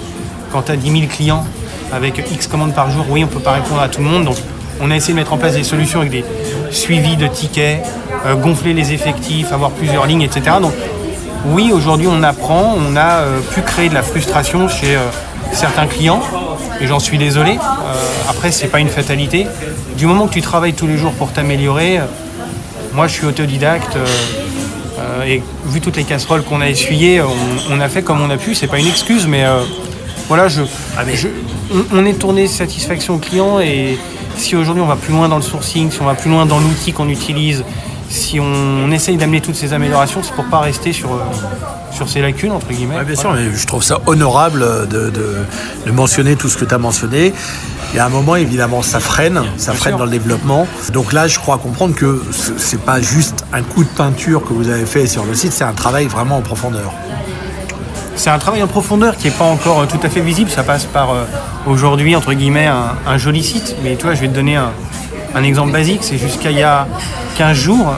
quand 0.51 0.63
tu 0.63 0.71
as 0.71 0.75
10 0.75 0.92
000 0.92 1.04
clients 1.07 1.45
avec 1.92 2.24
X 2.32 2.48
commandes 2.48 2.74
par 2.74 2.90
jour, 2.92 3.06
oui, 3.10 3.24
on 3.24 3.28
ne 3.28 3.32
peut 3.32 3.40
pas 3.40 3.54
répondre 3.54 3.82
à 3.82 3.90
tout 3.90 4.02
le 4.02 4.08
monde. 4.08 4.26
Donc 4.26 4.38
on 4.82 4.90
a 4.92 4.96
essayé 4.96 5.14
de 5.14 5.20
mettre 5.20 5.34
en 5.34 5.38
place 5.38 5.54
des 5.54 5.64
solutions 5.64 6.00
avec 6.00 6.12
des 6.12 6.26
suivis 6.72 7.18
de 7.18 7.28
tickets, 7.28 7.84
euh, 8.26 8.36
gonfler 8.36 8.74
les 8.74 8.94
effectifs, 8.94 9.52
avoir 9.52 9.72
plusieurs 9.72 10.06
lignes, 10.06 10.22
etc. 10.22 10.58
Donc 10.62 10.74
oui, 11.48 11.72
aujourd'hui 11.74 12.08
on 12.10 12.24
apprend, 12.24 12.76
on 12.78 12.96
a 12.96 13.20
euh, 13.20 13.40
pu 13.54 13.62
créer 13.62 13.90
de 13.90 13.94
la 13.94 14.04
frustration 14.04 14.68
chez 14.68 14.96
euh, 14.96 15.00
certains 15.54 15.88
clients, 15.88 16.22
et 16.80 16.88
j'en 16.88 17.00
suis 17.00 17.18
désolé. 17.18 17.60
après, 18.30 18.52
c'est 18.52 18.68
pas 18.68 18.80
une 18.80 18.90
fatalité. 18.90 19.46
Du 19.98 20.06
moment 20.06 20.28
que 20.28 20.34
tu 20.34 20.42
travailles 20.42 20.74
tous 20.74 20.88
les 20.88 20.98
jours 20.98 21.12
pour 21.14 21.31
t'améliorer, 21.31 22.00
moi 22.94 23.07
je 23.07 23.14
suis 23.14 23.26
autodidacte. 23.28 23.98
et 25.28 25.44
vu 25.66 25.81
toutes 25.81 25.98
les 25.98 26.06
casseroles 26.06 26.44
qu'on 26.44 26.62
a 26.62 26.69
essuyées, 26.69 27.21
on, 27.69 27.80
a 27.81 27.90
fait 27.90 28.02
comme 28.02 28.21
on 28.21 28.30
a 28.30 28.38
pu. 28.38 28.56
C'est 28.56 28.68
pas 28.68 28.80
une 28.80 28.88
excuse, 28.88 29.28
mais 29.28 29.45
voilà, 30.31 30.47
je, 30.47 30.61
ah, 30.97 31.02
on, 31.92 32.06
est 32.06 32.14
tourné 32.14 32.47
satisfaction 32.47 33.18
client 33.18 33.59
et 33.59 33.97
si 34.38 34.56
aujourd'hui 34.56 34.81
on 34.81 34.88
va 34.88 34.95
plus 34.95 35.11
loin 35.11 35.28
dans 35.28 35.35
le 35.35 35.42
sourcing, 35.42 35.92
si 35.92 36.02
on 36.02 36.06
va 36.06 36.14
plus 36.14 36.30
loin 36.31 36.45
dans 36.45 36.61
l'outil 36.61 36.94
qu'on 36.94 37.09
utilise, 37.09 37.66
si 38.07 38.40
on, 38.40 38.90
essaye 38.94 39.18
d'amener 39.18 39.42
toutes 39.42 39.56
ces 39.56 39.73
améliorations, 39.73 40.23
c'est 40.23 40.31
pour 40.31 40.45
pas 40.45 40.61
rester 40.61 40.94
sur, 40.94 41.11
euh, 41.11 41.19
sur 41.92 42.07
ces 42.07 42.21
lacunes, 42.21 42.54
entre 42.54 42.69
guillemets. 42.69 43.04
bien 43.04 43.14
sûr, 43.14 43.33
mais 43.33 43.54
je 43.54 43.68
trouve 43.68 43.83
ça 43.83 44.00
honorable 44.06 44.88
de, 44.88 45.11
mentionner 45.92 46.38
tout 46.38 46.47
ce 46.47 46.56
que 46.56 46.64
tu 46.64 46.73
as 46.73 46.78
mentionné. 46.78 47.33
Il 47.92 47.97
y 47.97 48.00
a 48.00 48.06
un 48.06 48.09
moment, 48.09 48.38
évidemment, 48.38 48.81
ça 48.83 49.02
freine, 49.02 49.42
ça 49.57 49.73
freine 49.73 49.97
dans 49.97 50.06
le 50.06 50.11
développement. 50.11 50.66
Donc 50.94 51.11
là, 51.11 51.28
je 51.28 51.40
crois 51.40 51.57
comprendre 51.57 51.94
que 51.94 52.23
c'est 52.56 52.80
pas 52.80 53.02
juste 53.02 53.44
un 53.52 53.64
coup 53.64 53.83
de 53.83 53.90
peinture 53.90 54.45
que 54.45 54.54
vous 54.54 54.69
avez 54.69 54.85
fait 54.85 55.07
sur 55.07 55.26
le 55.26 55.35
site, 55.35 55.52
c'est 55.52 55.66
un 55.66 55.73
travail 55.73 56.07
vraiment 56.07 56.38
en 56.38 56.42
profondeur. 56.42 56.94
C'est 58.15 58.30
un 58.30 58.39
travail 58.39 58.61
en 58.61 58.68
profondeur 58.68 59.15
qui 59.18 59.25
n'est 59.25 59.33
pas 59.33 59.45
encore 59.45 59.81
euh, 59.81 59.85
tout 59.85 59.99
à 60.03 60.09
fait 60.09 60.21
visible. 60.21 60.49
Ça 60.49 60.63
passe 60.63 60.85
par 60.85 61.11
euh, 61.11 61.23
aujourd'hui, 61.65 62.15
entre 62.15 62.33
guillemets, 62.33 62.68
un, 62.68 63.18
joli 63.18 63.44
site. 63.44 63.75
Mais 63.83 63.95
toi, 63.95 64.13
je 64.13 64.21
vais 64.21 64.27
te 64.27 64.33
donner 64.33 64.57
un, 64.57 65.44
exemple 65.44 65.71
basique. 65.71 66.01
C'est 66.03 66.18
jusqu'à 66.18 66.51
il 66.51 66.57
y 66.57 66.63
a 66.63 66.87
15 67.37 67.57
jours, 67.57 67.95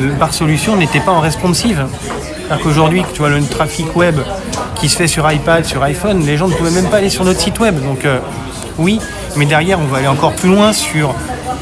le 0.00 0.12
Bar 0.12 0.34
Solution 0.34 0.76
n'était 0.76 1.00
pas 1.00 1.12
en 1.12 1.20
responsive. 1.20 1.86
C'est-à-dire 2.36 2.64
qu'aujourd'hui, 2.64 3.02
tu 3.12 3.20
vois 3.20 3.30
le 3.30 3.42
trafic 3.42 3.94
web 3.96 4.16
qui 4.74 4.88
se 4.88 4.96
fait 4.96 5.06
sur 5.06 5.30
iPad, 5.30 5.64
sur 5.64 5.82
iPhone, 5.84 6.26
les 6.26 6.36
gens 6.36 6.48
ne 6.48 6.54
pouvaient 6.54 6.70
même 6.70 6.90
pas 6.90 6.96
aller 6.96 7.08
sur 7.08 7.24
notre 7.24 7.40
site 7.40 7.58
web. 7.60 7.80
Donc 7.82 8.04
euh, 8.04 8.18
oui, 8.78 8.98
mais 9.36 9.46
derrière, 9.46 9.78
on 9.78 9.86
va 9.86 9.98
aller 9.98 10.08
encore 10.08 10.32
plus 10.32 10.50
loin 10.50 10.72
sur 10.72 11.14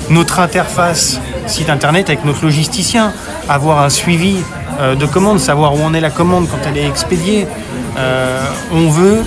notre 0.09 0.41
interface 0.41 1.21
site 1.47 1.69
internet 1.69 2.09
avec 2.09 2.25
notre 2.25 2.45
logisticien, 2.45 3.13
avoir 3.49 3.83
un 3.83 3.91
suivi 3.91 4.39
de 4.81 5.05
commande, 5.05 5.39
savoir 5.39 5.75
où 5.75 5.83
en 5.83 5.93
est 5.93 6.01
la 6.01 6.11
commande 6.11 6.49
quand 6.49 6.59
elle 6.67 6.79
est 6.79 6.89
expédiée, 6.89 7.47
euh, 8.01 8.41
on 8.73 8.89
veut 8.89 9.23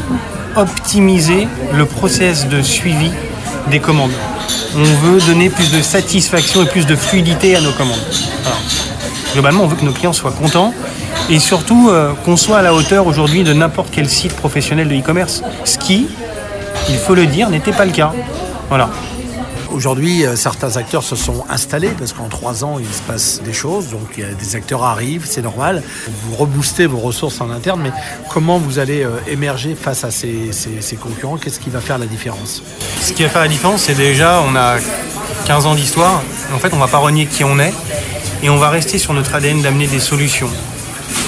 optimiser 0.55 1.47
le 1.73 1.85
process 1.85 2.47
de 2.47 2.61
suivi 2.61 3.11
des 3.69 3.79
commandes. 3.79 4.11
On 4.75 4.83
veut 4.83 5.19
donner 5.21 5.49
plus 5.49 5.71
de 5.71 5.81
satisfaction 5.81 6.63
et 6.63 6.65
plus 6.65 6.85
de 6.85 6.95
fluidité 6.95 7.55
à 7.55 7.61
nos 7.61 7.71
commandes. 7.71 8.01
globalement, 9.33 9.63
on 9.63 9.67
veut 9.67 9.75
que 9.75 9.85
nos 9.85 9.93
clients 9.93 10.13
soient 10.13 10.31
contents 10.31 10.73
et 11.29 11.39
surtout 11.39 11.89
euh, 11.89 12.13
qu'on 12.25 12.37
soit 12.37 12.57
à 12.57 12.61
la 12.61 12.73
hauteur 12.73 13.07
aujourd'hui 13.07 13.43
de 13.43 13.53
n'importe 13.53 13.89
quel 13.91 14.09
site 14.09 14.35
professionnel 14.35 14.87
de 14.87 14.95
e-commerce. 14.95 15.43
Ce 15.63 15.77
qui, 15.77 16.07
il 16.89 16.95
faut 16.95 17.15
le 17.15 17.27
dire, 17.27 17.49
n'était 17.49 17.71
pas 17.71 17.85
le 17.85 17.91
cas. 17.91 18.11
Voilà. 18.69 18.89
Aujourd'hui, 19.73 20.23
euh, 20.23 20.35
certains 20.35 20.77
acteurs 20.77 21.03
se 21.03 21.15
sont 21.15 21.45
installés 21.49 21.89
parce 21.97 22.13
qu'en 22.13 22.27
trois 22.27 22.63
ans, 22.63 22.77
il 22.79 22.85
se 22.85 23.01
passe 23.01 23.41
des 23.43 23.53
choses. 23.53 23.89
Donc, 23.89 24.21
des 24.39 24.55
acteurs 24.55 24.83
arrivent, 24.83 25.25
c'est 25.25 25.41
normal. 25.41 25.81
Vous 26.07 26.35
reboostez 26.35 26.85
vos 26.85 26.99
ressources 26.99 27.41
en 27.41 27.49
interne, 27.49 27.81
mais 27.81 27.91
comment 28.29 28.59
vous 28.59 28.77
allez 28.77 29.03
euh, 29.03 29.17
émerger 29.27 29.73
face 29.73 30.03
à 30.03 30.11
ces, 30.11 30.51
concurrents? 31.01 31.37
Qu'est-ce 31.37 31.59
qui 31.59 31.71
va 31.71 31.81
faire 31.81 31.97
la 31.97 32.05
différence? 32.05 32.61
Ce 33.01 33.13
qui 33.13 33.23
va 33.23 33.29
faire 33.29 33.41
la 33.41 33.47
différence, 33.47 33.81
c'est 33.81 33.95
déjà, 33.95 34.43
on 34.47 34.55
a 34.55 34.77
15 35.47 35.65
ans 35.65 35.73
d'histoire. 35.73 36.21
En 36.53 36.59
fait, 36.59 36.71
on 36.73 36.77
va 36.77 36.87
pas 36.87 36.99
renier 36.99 37.25
qui 37.25 37.43
on 37.43 37.57
est 37.57 37.73
et 38.43 38.51
on 38.51 38.57
va 38.57 38.69
rester 38.69 38.99
sur 38.99 39.13
notre 39.13 39.33
ADN 39.33 39.63
d'amener 39.63 39.87
des 39.87 39.99
solutions. 39.99 40.49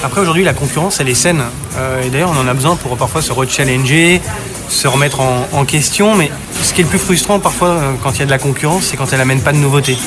Après, 0.03 0.21
aujourd'hui, 0.21 0.43
la 0.43 0.53
concurrence, 0.53 0.99
elle 0.99 1.09
est 1.09 1.15
saine. 1.15 1.41
Euh, 1.77 2.03
et 2.03 2.09
d'ailleurs, 2.09 2.31
on 2.31 2.39
en 2.39 2.47
a 2.47 2.53
besoin 2.53 2.75
pour 2.75 2.95
parfois 2.95 3.23
se 3.23 3.31
rechallenger, 3.31 4.21
se 4.69 4.87
remettre 4.87 5.19
en, 5.19 5.65
question. 5.65 6.15
Mais 6.15 6.31
ce 6.63 6.73
qui 6.73 6.81
est 6.81 6.83
le 6.83 6.89
plus 6.89 6.99
frustrant 6.99 7.39
parfois 7.39 7.69
euh, 7.69 7.91
quand 8.03 8.11
il 8.13 8.19
y 8.19 8.21
a 8.23 8.25
de 8.25 8.31
la 8.31 8.37
concurrence, 8.37 8.83
c'est 8.85 8.97
quand 8.97 9.11
elle 9.13 9.21
amène 9.21 9.41
pas 9.41 9.51
de 9.51 9.57
nouveauté. 9.57 9.97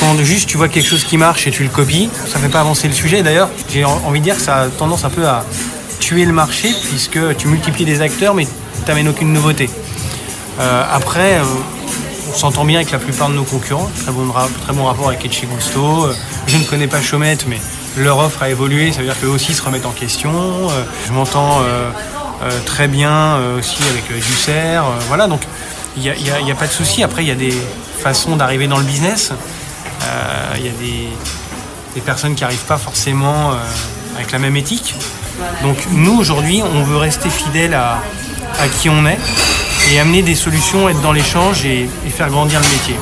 Quand 0.00 0.16
juste 0.22 0.48
tu 0.48 0.56
vois 0.56 0.68
quelque 0.68 0.86
chose 0.88 1.04
qui 1.04 1.16
marche 1.16 1.46
et 1.46 1.50
tu 1.50 1.62
le 1.62 1.68
copies, 1.68 2.08
ça 2.26 2.38
fait 2.38 2.48
pas 2.48 2.60
avancer 2.60 2.88
le 2.88 2.94
sujet. 2.94 3.22
D'ailleurs, 3.22 3.48
j'ai 3.72 3.84
en- 3.84 4.00
envie 4.06 4.20
de 4.20 4.24
dire 4.24 4.36
que 4.36 4.42
ça 4.42 4.62
a 4.62 4.66
tendance 4.68 5.04
un 5.04 5.10
peu 5.10 5.26
à 5.26 5.44
tuer 6.00 6.24
le 6.24 6.32
marché 6.32 6.74
puisque 6.88 7.18
tu 7.36 7.48
multiplies 7.48 7.84
des 7.84 8.00
acteurs 8.00 8.34
mais 8.34 8.44
tu 8.46 8.88
n'amènes 8.88 9.08
aucune 9.08 9.32
nouveauté. 9.32 9.70
Euh, 10.60 10.84
après, 10.92 11.34
euh, 11.34 11.44
on 12.30 12.34
s'entend 12.36 12.64
bien 12.64 12.76
avec 12.78 12.90
la 12.90 12.98
plupart 12.98 13.28
de 13.28 13.34
nos 13.34 13.44
concurrents. 13.44 13.90
Très 14.02 14.12
bon, 14.12 14.32
très 14.64 14.72
bon 14.72 14.84
rapport 14.84 15.08
avec 15.08 15.24
Etchi 15.24 15.46
Gusto. 15.46 16.08
Je 16.46 16.56
ne 16.56 16.64
connais 16.64 16.88
pas 16.88 17.00
Chomette, 17.00 17.46
mais 17.48 17.60
leur 17.96 18.18
offre 18.18 18.42
a 18.42 18.50
évolué. 18.50 18.92
Ça 18.92 18.98
veut 18.98 19.04
dire 19.04 19.18
qu'eux 19.20 19.28
aussi 19.28 19.54
se 19.54 19.62
remettent 19.62 19.86
en 19.86 19.90
question. 19.92 20.32
Je 21.06 21.12
m'entends 21.12 21.60
très 22.66 22.88
bien 22.88 23.10
euh, 23.36 23.58
aussi 23.58 23.82
avec 23.90 24.10
euh, 24.10 24.14
Dussert. 24.20 24.84
Euh, 24.84 24.98
voilà, 25.08 25.26
donc 25.26 25.40
il 25.96 26.02
n'y 26.02 26.10
a, 26.10 26.40
y 26.40 26.50
a- 26.50 26.54
pas 26.54 26.66
de 26.66 26.72
souci. 26.72 27.02
Après, 27.02 27.22
il 27.22 27.28
y 27.28 27.32
a 27.32 27.36
des 27.36 27.54
façons 28.02 28.36
d'arriver 28.36 28.66
dans 28.66 28.78
le 28.78 28.84
business. 28.84 29.32
Euh, 30.02 30.54
Il 30.56 30.66
y 30.66 30.68
a 30.68 30.72
des, 30.72 32.00
personnes 32.00 32.34
qui 32.34 32.42
n'arrivent 32.42 32.66
pas 32.66 32.76
forcément 32.76 33.52
euh, 33.52 33.54
avec 34.16 34.32
la 34.32 34.38
même 34.38 34.56
éthique. 34.56 34.94
Donc 35.62 35.76
nous, 35.90 36.18
aujourd'hui, 36.18 36.62
on 36.62 36.82
veut 36.82 36.96
rester 36.96 37.30
fidèle 37.30 37.74
à, 37.74 37.98
qui 38.80 38.88
on 38.88 39.06
est 39.06 39.18
et 39.92 40.00
amener 40.00 40.22
des 40.22 40.34
solutions, 40.34 40.88
être 40.88 41.00
dans 41.00 41.12
l'échange 41.12 41.64
et, 41.64 41.88
et 42.06 42.10
faire 42.10 42.30
grandir 42.30 42.60
le 42.60 42.68
métier. 42.68 42.96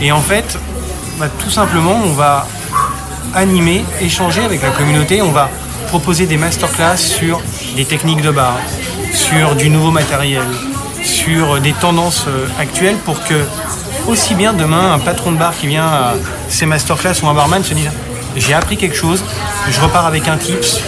Et 0.00 0.10
en 0.10 0.20
fait, 0.20 0.58
bah, 1.18 1.28
tout 1.42 1.50
simplement, 1.50 2.00
on 2.04 2.12
va 2.12 2.46
animer, 3.34 3.84
échanger 4.00 4.42
avec 4.42 4.62
la 4.62 4.70
communauté, 4.70 5.22
on 5.22 5.30
va 5.32 5.48
proposer 5.92 6.24
des 6.24 6.38
masterclass 6.38 6.96
sur 6.96 7.42
des 7.76 7.84
techniques 7.84 8.22
de 8.22 8.30
bar, 8.30 8.56
sur 9.12 9.54
du 9.54 9.68
nouveau 9.68 9.90
matériel, 9.90 10.46
sur 11.04 11.60
des 11.60 11.74
tendances 11.74 12.24
euh, 12.28 12.46
actuelles 12.58 12.96
pour 13.04 13.22
que 13.22 13.44
aussi 14.08 14.34
bien 14.34 14.54
demain 14.54 14.94
un 14.94 14.98
patron 14.98 15.32
de 15.32 15.36
bar 15.36 15.52
qui 15.54 15.66
vient 15.66 15.84
à 15.86 16.14
ces 16.48 16.64
masterclass 16.64 17.22
ou 17.22 17.26
un 17.28 17.34
barman 17.34 17.62
se 17.62 17.74
dise 17.74 17.90
j'ai 18.38 18.54
appris 18.54 18.78
quelque 18.78 18.96
chose, 18.96 19.22
je 19.68 19.80
repars 19.82 20.06
avec 20.06 20.28
un 20.28 20.38
tips, 20.38 20.80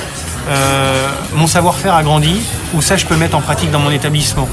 euh, 0.49 1.07
mon 1.35 1.47
savoir-faire 1.47 1.95
a 1.95 2.03
grandi, 2.03 2.41
ou 2.73 2.81
ça 2.81 2.97
je 2.97 3.05
peux 3.05 3.17
mettre 3.17 3.37
en 3.37 3.43
pratique 3.43 3.71
dans 3.71 3.81
mon 3.81 3.91
établissement. 3.91 4.49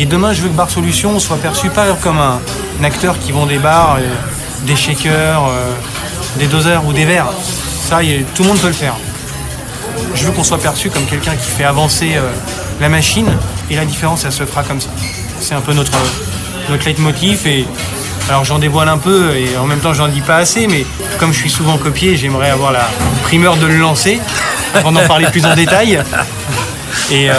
Et 0.00 0.06
demain 0.06 0.32
je 0.32 0.42
veux 0.42 0.48
que 0.48 0.56
Bar 0.56 0.68
Solutions 0.68 1.20
soit 1.20 1.36
perçu 1.36 1.68
pas 1.68 1.86
comme 2.02 2.18
un, 2.18 2.40
acteur 2.82 3.20
qui 3.20 3.30
vend 3.30 3.46
des 3.46 3.58
bars, 3.60 3.98
euh, 4.00 4.66
des 4.66 4.74
shakers, 4.74 5.48
des 6.40 6.48
doseurs 6.48 6.84
ou 6.86 6.92
des 6.92 7.04
verres. 7.04 7.30
Ça, 7.88 8.00
tout 8.34 8.42
le 8.42 8.48
monde 8.48 8.58
peut 8.58 8.66
le 8.66 8.72
faire. 8.72 8.96
Je 10.14 10.24
veux 10.24 10.32
qu'on 10.32 10.44
soit 10.44 10.58
perçu 10.58 10.90
comme 10.90 11.04
quelqu'un 11.06 11.34
qui 11.34 11.50
fait 11.50 11.64
avancer 11.64 12.12
euh, 12.14 12.20
la 12.80 12.88
machine 12.88 13.30
et 13.70 13.76
la 13.76 13.84
différence 13.84 14.24
elle 14.24 14.32
se 14.32 14.44
fera 14.44 14.62
comme 14.62 14.80
ça. 14.80 14.88
C'est 15.40 15.54
un 15.54 15.60
peu 15.60 15.72
notre, 15.72 15.92
notre 16.68 16.84
leitmotiv 16.84 17.46
et 17.46 17.66
alors 18.28 18.44
j'en 18.44 18.58
dévoile 18.58 18.88
un 18.88 18.98
peu 18.98 19.34
et 19.36 19.56
en 19.56 19.66
même 19.66 19.80
temps 19.80 19.94
j'en 19.94 20.08
dis 20.08 20.20
pas 20.20 20.36
assez 20.36 20.66
mais 20.66 20.86
comme 21.18 21.32
je 21.32 21.38
suis 21.38 21.50
souvent 21.50 21.76
copié 21.78 22.16
j'aimerais 22.16 22.50
avoir 22.50 22.70
la 22.72 22.88
primeur 23.24 23.56
de 23.56 23.66
le 23.66 23.76
lancer 23.78 24.20
avant 24.74 24.92
d'en 24.92 25.06
parler 25.06 25.26
plus 25.26 25.44
en 25.44 25.54
détail. 25.54 26.00
Et 27.10 27.30
euh, 27.30 27.34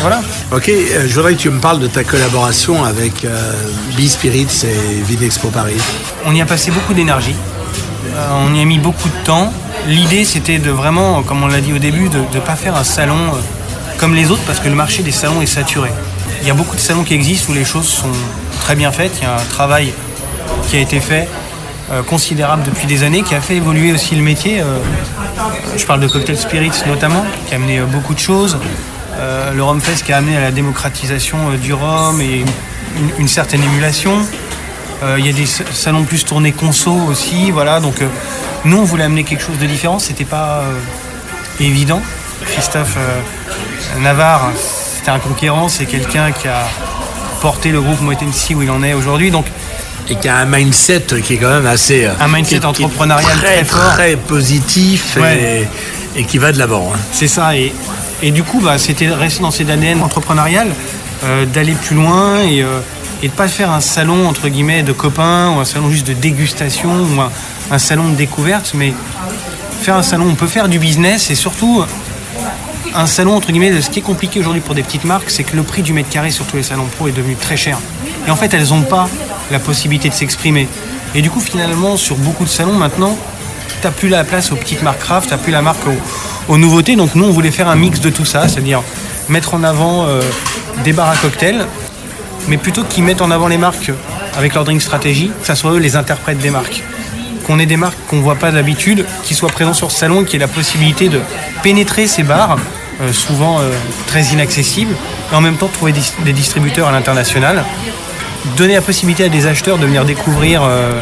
voilà. 0.00 0.20
Ok, 0.52 0.68
euh, 0.68 1.06
je 1.06 1.14
voudrais 1.14 1.34
que 1.34 1.38
tu 1.40 1.50
me 1.50 1.60
parles 1.60 1.78
de 1.80 1.86
ta 1.86 2.02
collaboration 2.04 2.84
avec 2.84 3.24
euh, 3.24 3.52
B-Spirits 3.96 4.64
et 4.64 5.02
Videxpo 5.02 5.48
Paris. 5.48 5.76
On 6.24 6.34
y 6.34 6.40
a 6.40 6.46
passé 6.46 6.70
beaucoup 6.70 6.94
d'énergie, 6.94 7.34
Euh, 7.34 7.53
on 8.32 8.54
y 8.54 8.60
a 8.60 8.64
mis 8.64 8.78
beaucoup 8.78 9.08
de 9.08 9.24
temps. 9.24 9.52
L'idée 9.86 10.24
c'était 10.24 10.58
de 10.58 10.70
vraiment, 10.70 11.22
comme 11.22 11.42
on 11.42 11.46
l'a 11.46 11.60
dit 11.60 11.72
au 11.72 11.78
début, 11.78 12.08
de 12.08 12.18
ne 12.18 12.40
pas 12.40 12.56
faire 12.56 12.76
un 12.76 12.84
salon 12.84 13.16
euh, 13.16 13.38
comme 13.98 14.14
les 14.14 14.30
autres 14.30 14.42
parce 14.46 14.60
que 14.60 14.68
le 14.68 14.74
marché 14.74 15.02
des 15.02 15.12
salons 15.12 15.42
est 15.42 15.46
saturé. 15.46 15.90
Il 16.42 16.48
y 16.48 16.50
a 16.50 16.54
beaucoup 16.54 16.76
de 16.76 16.80
salons 16.80 17.04
qui 17.04 17.14
existent 17.14 17.52
où 17.52 17.54
les 17.54 17.64
choses 17.64 17.88
sont 17.88 18.12
très 18.60 18.74
bien 18.74 18.90
faites, 18.90 19.12
il 19.20 19.24
y 19.24 19.26
a 19.26 19.34
un 19.34 19.44
travail 19.44 19.92
qui 20.68 20.76
a 20.76 20.80
été 20.80 21.00
fait 21.00 21.28
euh, 21.90 22.02
considérable 22.02 22.62
depuis 22.64 22.86
des 22.86 23.02
années, 23.02 23.22
qui 23.22 23.34
a 23.34 23.40
fait 23.40 23.56
évoluer 23.56 23.92
aussi 23.92 24.14
le 24.14 24.22
métier. 24.22 24.60
euh, 24.60 24.78
je 25.76 25.84
parle 25.84 26.00
de 26.00 26.08
Cocktail 26.08 26.38
Spirits 26.38 26.82
notamment, 26.86 27.24
qui 27.46 27.54
a 27.54 27.56
amené 27.56 27.78
euh, 27.78 27.86
beaucoup 27.86 28.14
de 28.14 28.18
choses. 28.18 28.58
Euh, 29.18 29.52
le 29.52 29.62
Rhum 29.62 29.80
Fest 29.80 30.04
qui 30.04 30.12
a 30.12 30.18
amené 30.18 30.36
à 30.36 30.40
la 30.40 30.50
démocratisation 30.50 31.38
euh, 31.50 31.56
du 31.56 31.72
rhum 31.72 32.20
et 32.20 32.44
une 33.18 33.28
certaine 33.28 33.62
émulation. 33.62 34.12
Euh, 35.04 35.16
Il 35.18 35.26
y 35.26 35.28
a 35.28 35.32
des 35.32 35.46
sa- 35.46 35.64
salons 35.72 36.04
plus 36.04 36.24
tournés 36.24 36.52
conso 36.52 36.92
aussi, 36.92 37.50
voilà. 37.50 37.80
Donc 37.80 38.00
euh, 38.00 38.06
nous 38.64 38.78
on 38.78 38.84
voulait 38.84 39.04
amener 39.04 39.24
quelque 39.24 39.42
chose 39.42 39.58
de 39.58 39.66
différent, 39.66 39.98
c'était 39.98 40.24
pas 40.24 40.62
euh, 40.62 41.64
évident. 41.64 42.00
Christophe 42.46 42.96
Navarre, 44.00 44.50
c'était 44.96 45.10
un 45.10 45.18
conquérant, 45.18 45.68
c'est 45.68 45.86
quelqu'un 45.86 46.32
qui 46.32 46.48
a 46.48 46.64
porté 47.40 47.70
le 47.70 47.80
groupe 47.80 48.00
Moitensi 48.00 48.54
où 48.54 48.62
il 48.62 48.70
en 48.70 48.82
est 48.82 48.92
aujourd'hui. 48.94 49.30
Donc 49.30 49.46
Et 50.10 50.16
qui 50.16 50.28
a 50.28 50.36
un 50.36 50.44
mindset 50.46 51.04
qui 51.24 51.34
est 51.34 51.36
quand 51.38 51.48
même 51.50 51.66
assez. 51.66 52.06
Un 52.20 52.28
mindset 52.28 52.60
qui 52.60 52.72
qui 52.72 52.84
entrepreneurial 52.84 53.30
très, 53.38 53.56
très 53.56 53.64
fort. 53.64 53.92
Très 53.94 54.16
positif 54.16 55.16
Ouais. 55.20 55.66
et, 56.16 56.20
et 56.20 56.24
qui 56.24 56.38
va 56.38 56.52
de 56.52 56.58
l'avant. 56.58 56.92
hein. 56.94 56.98
C'est 57.12 57.28
ça. 57.28 57.56
Et, 57.56 57.72
et 58.22 58.30
du 58.30 58.42
coup, 58.42 58.60
bah, 58.60 58.78
c'était 58.78 59.08
rester 59.08 59.42
dans 59.42 59.50
cet 59.50 59.70
ADN 59.70 60.02
entrepreneurial, 60.02 60.68
euh, 61.24 61.46
d'aller 61.46 61.72
plus 61.74 61.96
loin 61.96 62.40
et, 62.40 62.62
euh, 62.62 62.80
et 63.22 63.28
de 63.28 63.32
pas 63.32 63.48
faire 63.48 63.70
un 63.70 63.80
salon 63.80 64.28
entre 64.28 64.48
guillemets 64.48 64.82
de 64.82 64.92
copains 64.92 65.50
ou 65.50 65.60
un 65.60 65.64
salon 65.64 65.90
juste 65.90 66.06
de 66.06 66.12
dégustation 66.12 66.90
ou 66.90 67.20
un, 67.70 67.78
salon 67.78 68.10
de 68.10 68.14
découverte, 68.14 68.72
mais 68.74 68.92
faire 69.82 69.96
un 69.96 70.02
salon. 70.02 70.26
On 70.28 70.34
peut 70.34 70.46
faire 70.46 70.68
du 70.68 70.78
business 70.78 71.30
et 71.30 71.34
surtout 71.34 71.84
un 72.94 73.06
salon 73.06 73.36
entre 73.36 73.50
guillemets. 73.50 73.80
Ce 73.80 73.90
qui 73.90 74.00
est 74.00 74.02
compliqué 74.02 74.40
aujourd'hui 74.40 74.60
pour 74.60 74.74
des 74.74 74.82
petites 74.82 75.04
marques, 75.04 75.30
c'est 75.30 75.44
que 75.44 75.56
le 75.56 75.62
prix 75.62 75.82
du 75.82 75.92
mètre 75.92 76.10
carré 76.10 76.30
sur 76.30 76.46
tous 76.46 76.56
les 76.56 76.62
salons 76.62 76.86
pro 76.96 77.08
est 77.08 77.12
devenu 77.12 77.36
très 77.36 77.56
cher. 77.56 77.78
Et 78.26 78.30
en 78.30 78.36
fait, 78.36 78.52
elles 78.54 78.68
n'ont 78.68 78.82
pas 78.82 79.08
la 79.50 79.58
possibilité 79.58 80.08
de 80.08 80.14
s'exprimer. 80.14 80.68
Et 81.14 81.22
du 81.22 81.30
coup, 81.30 81.40
finalement, 81.40 81.96
sur 81.96 82.16
beaucoup 82.16 82.44
de 82.44 82.50
salons 82.50 82.74
maintenant, 82.74 83.16
t'as 83.82 83.90
plus 83.90 84.08
la 84.08 84.24
place 84.24 84.50
aux 84.52 84.56
petites 84.56 84.82
marques 84.82 85.00
craft, 85.00 85.30
t'as 85.30 85.36
plus 85.36 85.52
la 85.52 85.62
marque 85.62 85.86
aux, 85.86 86.52
aux 86.52 86.58
nouveautés. 86.58 86.96
Donc 86.96 87.14
nous, 87.14 87.24
on 87.24 87.30
voulait 87.30 87.50
faire 87.50 87.68
un 87.68 87.76
mix 87.76 88.00
de 88.00 88.10
tout 88.10 88.24
ça, 88.24 88.48
c'est-à-dire 88.48 88.82
mettre 89.28 89.54
en 89.54 89.62
avant 89.62 90.06
euh, 90.06 90.20
des 90.82 90.92
bars 90.92 91.08
à 91.08 91.16
cocktails, 91.16 91.66
mais 92.48 92.56
plutôt 92.56 92.84
qu'ils 92.84 93.04
mettent 93.04 93.22
en 93.22 93.30
avant 93.30 93.48
les 93.48 93.58
marques 93.58 93.92
avec 94.36 94.54
leur 94.54 94.64
drink 94.64 94.82
stratégie, 94.82 95.30
que 95.40 95.46
ça 95.46 95.54
soit 95.54 95.72
eux 95.72 95.78
les 95.78 95.96
interprètes 95.96 96.38
des 96.38 96.50
marques. 96.50 96.82
Qu'on 97.46 97.58
ait 97.58 97.66
des 97.66 97.76
marques 97.76 97.98
qu'on 98.08 98.20
voit 98.20 98.36
pas 98.36 98.50
d'habitude, 98.50 99.04
qui 99.22 99.34
soient 99.34 99.50
présents 99.50 99.74
sur 99.74 99.90
ce 99.90 99.98
salon 99.98 100.24
qui 100.24 100.36
aient 100.36 100.40
la 100.40 100.48
possibilité 100.48 101.08
de 101.08 101.20
pénétrer 101.62 102.06
ces 102.06 102.22
bars, 102.22 102.56
euh, 103.02 103.12
souvent 103.12 103.60
euh, 103.60 103.70
très 104.06 104.22
inaccessibles, 104.22 104.94
et 105.32 105.34
en 105.34 105.40
même 105.40 105.56
temps 105.56 105.68
trouver 105.68 105.92
des 106.24 106.32
distributeurs 106.32 106.88
à 106.88 106.92
l'international 106.92 107.64
donner 108.56 108.74
la 108.74 108.82
possibilité 108.82 109.24
à 109.24 109.28
des 109.28 109.46
acheteurs 109.46 109.78
de 109.78 109.86
venir 109.86 110.04
découvrir 110.04 110.62
euh, 110.62 111.00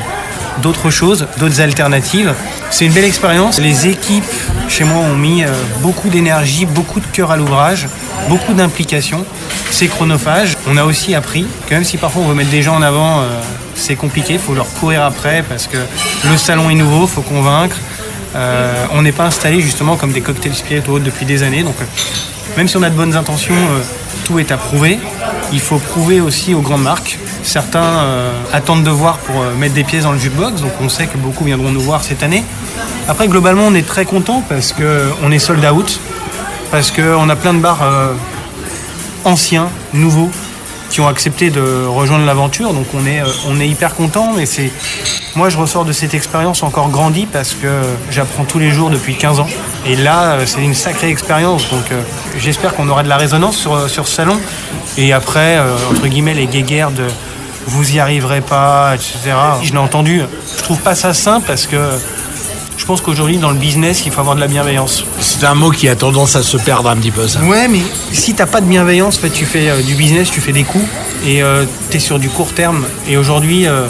d'autres 0.63 0.91
choses, 0.91 1.27
d'autres 1.39 1.61
alternatives. 1.61 2.35
C'est 2.71 2.87
une 2.87 2.93
belle 2.93 3.05
expérience. 3.05 3.59
Les 3.59 3.89
équipes 3.89 4.25
chez 4.73 4.85
moi 4.85 5.01
ont 5.01 5.15
mis 5.15 5.45
euh, 5.45 5.49
beaucoup 5.83 6.09
d'énergie, 6.09 6.65
beaucoup 6.65 6.99
de 6.99 7.07
cœur 7.07 7.31
à 7.31 7.37
l'ouvrage, 7.37 7.89
beaucoup 8.31 8.55
d'implication. 8.55 9.27
C'est 9.71 9.87
chronophage. 9.87 10.57
On 10.67 10.79
a 10.79 10.85
aussi 10.85 11.15
appris 11.15 11.47
que 11.67 11.75
même 11.75 11.85
si 11.85 11.99
parfois 11.99 12.23
on 12.23 12.29
veut 12.29 12.35
mettre 12.35 12.49
des 12.49 12.63
gens 12.63 12.77
en 12.77 12.83
avant, 12.83 13.21
euh, 13.21 13.41
c'est 13.75 13.97
compliqué, 13.97 14.35
il 14.35 14.39
faut 14.39 14.55
leur 14.55 14.73
courir 14.73 15.03
après 15.03 15.45
parce 15.47 15.67
que 15.67 15.77
le 15.77 16.37
salon 16.39 16.71
est 16.71 16.75
nouveau, 16.75 17.03
il 17.03 17.09
faut 17.09 17.21
convaincre. 17.21 17.77
Euh, 18.35 18.87
on 18.93 19.03
n'est 19.03 19.13
pas 19.13 19.27
installé 19.27 19.61
justement 19.61 19.97
comme 19.97 20.13
des 20.13 20.23
cocktails 20.23 20.55
spiritueux 20.55 21.01
depuis 21.01 21.27
des 21.27 21.43
années. 21.43 21.65
Donc 21.65 21.77
même 22.57 22.67
si 22.67 22.79
on 22.79 22.83
a 22.83 22.89
de 22.89 22.97
bonnes 22.97 23.15
intentions, 23.15 23.55
tout 24.25 24.39
est 24.39 24.51
à 24.53 24.57
prouver. 24.57 24.99
Il 25.53 25.61
faut 25.61 25.79
prouver 25.79 26.23
aussi 26.23 26.55
aux 26.55 26.63
grandes 26.63 26.83
marques. 26.83 27.19
Certains 27.43 28.07
attendent 28.55 28.85
de 28.85 28.91
voir 28.91 29.19
pour 29.19 29.45
mettre 29.59 29.75
des 29.75 29.85
pièces 29.85 30.05
dans 30.05 30.13
le 30.13 30.19
jukebox, 30.19 30.63
donc 30.63 30.73
on 30.81 30.89
sait 30.89 31.07
que 31.07 31.19
beaucoup 31.19 31.45
viendront 31.45 31.71
nous 31.71 31.81
voir 31.81 32.03
cette 32.03 32.23
année. 32.23 32.43
Après, 33.09 33.27
globalement, 33.27 33.65
on 33.67 33.75
est 33.75 33.87
très 33.87 34.05
content 34.05 34.43
parce 34.49 34.73
qu'on 34.73 35.33
est 35.33 35.39
sold 35.39 35.65
out, 35.65 36.01
parce 36.71 36.91
qu'on 36.91 37.29
a 37.29 37.37
plein 37.37 37.53
de 37.53 37.59
bars 37.59 37.83
euh, 37.83 38.15
anciens, 39.25 39.69
nouveaux, 39.93 40.31
qui 40.89 41.01
ont 41.01 41.09
accepté 41.09 41.51
de 41.51 41.85
rejoindre 41.87 42.25
l'aventure. 42.25 42.73
Donc 42.73 42.87
on 42.95 43.05
est, 43.05 43.21
euh, 43.21 43.27
on 43.49 43.59
est 43.61 43.69
hyper 43.69 43.95
content. 43.95 44.35
C'est, 44.45 44.71
moi, 45.35 45.49
je 45.49 45.57
ressors 45.57 45.85
de 45.85 45.93
cette 45.93 46.15
expérience 46.15 46.63
encore 46.63 46.91
grandi 46.91 47.27
parce 47.27 47.55
que 47.55 47.83
j'apprends 48.11 48.45
tous 48.45 48.61
les 48.61 48.71
jours 48.71 48.89
depuis 48.89 49.17
15 49.17 49.41
ans. 49.41 49.49
Et 49.85 49.97
là, 49.97 50.35
euh, 50.35 50.43
c'est 50.47 50.63
une 50.63 50.75
sacrée 50.75 51.09
expérience. 51.09 51.69
Donc 51.71 51.85
j'espère 52.39 52.75
qu'on 52.75 52.89
aura 52.89 53.03
de 53.03 53.09
la 53.09 53.17
résonance 53.17 53.57
sur, 53.57 53.89
sur 53.89 54.07
ce 54.07 54.15
salon. 54.15 54.39
Et 54.97 55.13
après, 55.13 55.59
entre 55.91 56.07
guillemets, 56.07 56.35
les 56.35 56.47
guéguerres 56.47 56.91
de 56.91 57.07
vous 57.67 57.95
y 57.95 58.01
arriverez 58.01 58.41
pas, 58.41 58.95
etc. 58.95 59.19
Je 59.63 59.73
l'ai 59.73 59.79
entendu. 59.79 60.23
Je 60.57 60.63
trouve 60.63 60.81
pas 60.81 60.95
ça 60.95 61.15
simple 61.15 61.47
parce 61.47 61.67
que 61.67 61.77
je 62.83 62.87
pense 62.89 63.01
qu'aujourd'hui, 63.01 63.37
dans 63.37 63.53
le 63.53 63.59
business, 63.59 64.03
il 64.07 64.11
faut 64.11 64.19
avoir 64.19 64.35
de 64.35 64.41
la 64.41 64.49
bienveillance. 64.49 65.05
C'est 65.21 65.45
un 65.45 65.55
mot 65.55 65.71
qui 65.71 65.89
a 65.89 65.95
tendance 65.95 66.35
à 66.35 66.43
se 66.43 66.57
perdre 66.57 66.91
un 66.91 66.97
petit 66.97 67.13
peu, 67.13 67.29
ça. 67.29 67.41
Ouais, 67.45 67.69
mais 67.69 67.79
si 68.11 68.35
t'as 68.35 68.47
pas 68.47 68.61
de 68.61 68.67
bienveillance, 68.67 69.19
fait, 69.19 69.31
tu 69.31 69.45
fais 69.45 69.71
euh, 69.71 69.83
du 69.83 69.95
business, 69.95 70.29
tu 70.33 70.41
fais 70.41 70.51
des 70.51 70.65
coups 70.65 70.85
et 71.25 71.45
euh, 71.45 71.65
tu 71.91 71.99
es 71.99 72.01
sur 72.01 72.19
du 72.19 72.29
court 72.29 72.53
terme. 72.53 72.85
Et 73.07 73.17
aujourd'hui, 73.17 73.69
euh, 73.69 73.87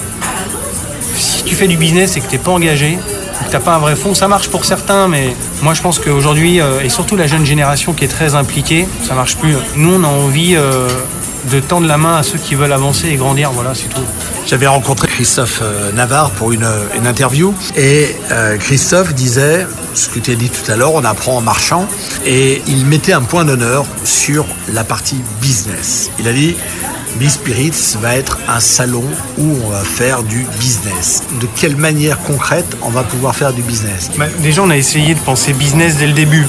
si 1.17 1.43
tu 1.43 1.55
fais 1.55 1.69
du 1.69 1.79
business 1.79 2.19
et 2.19 2.21
que 2.21 2.27
t'es 2.27 2.37
pas 2.37 2.51
engagé, 2.51 2.99
que 3.47 3.51
t'as 3.51 3.61
pas 3.61 3.77
un 3.77 3.79
vrai 3.79 3.97
fond, 3.97 4.13
ça 4.13 4.29
marche 4.29 4.49
pour 4.49 4.67
certains, 4.67 5.09
mais 5.09 5.35
moi 5.63 5.73
je 5.73 5.81
pense 5.81 5.99
qu'aujourd'hui, 5.99 6.61
et 6.85 6.91
surtout 6.91 7.17
la 7.17 7.27
jeune 7.27 7.47
génération 7.47 7.95
qui 7.95 8.05
est 8.05 8.09
très 8.09 8.35
impliquée, 8.35 8.87
ça 9.09 9.15
marche 9.15 9.37
plus. 9.37 9.57
Nous, 9.75 9.95
on 9.95 10.05
a 10.05 10.09
envie 10.09 10.55
de 11.51 11.61
tendre 11.61 11.87
la 11.87 11.97
main 11.99 12.17
à 12.17 12.23
ceux 12.23 12.39
qui 12.39 12.55
veulent 12.55 12.73
avancer 12.73 13.09
et 13.09 13.17
grandir. 13.17 13.51
Voilà, 13.53 13.75
c'est 13.75 13.89
tout. 13.89 14.03
J'avais 14.47 14.67
rencontré 14.67 15.09
Christophe 15.09 15.61
euh, 15.63 15.93
Navarre 15.93 16.31
pour 16.31 16.53
une, 16.53 16.69
une 16.97 17.07
interview 17.07 17.55
et 17.77 18.15
euh, 18.31 18.57
Christophe 18.59 19.15
disait 19.15 19.67
ce 19.95 20.09
que 20.09 20.19
tu 20.19 20.31
as 20.31 20.35
dit 20.35 20.51
tout 20.51 20.71
à 20.71 20.77
l'heure, 20.77 20.95
on 20.95 21.05
apprend 21.05 21.37
en 21.37 21.41
marchant 21.41 21.87
et 22.25 22.63
il 22.67 22.87
mettait 22.87 23.13
un 23.13 23.23
point 23.23 23.45
d'honneur 23.45 23.85
sur 24.05 24.47
la 24.73 24.85
partie 24.85 25.21
business. 25.41 26.11
Il 26.19 26.29
a 26.29 26.33
dit 26.33 26.57
B-Spirits 27.21 27.97
va 28.01 28.17
être 28.17 28.39
un 28.49 28.61
salon 28.61 29.05
où 29.39 29.59
on 29.65 29.69
va 29.69 29.81
faire 29.81 30.23
du 30.23 30.47
business. 30.59 31.23
De 31.41 31.47
quelle 31.57 31.77
manière 31.77 32.19
concrète 32.19 32.77
on 32.83 32.89
va 32.89 33.03
pouvoir 33.03 33.37
faire 33.37 33.53
du 33.53 33.63
business? 33.63 34.11
Bah, 34.17 34.27
Déjà, 34.39 34.63
on 34.63 34.71
a 34.71 34.77
essayé 34.77 35.15
de 35.15 35.21
penser 35.21 35.53
business 35.53 35.97
dès 35.97 36.07
le 36.07 36.15
début, 36.15 36.47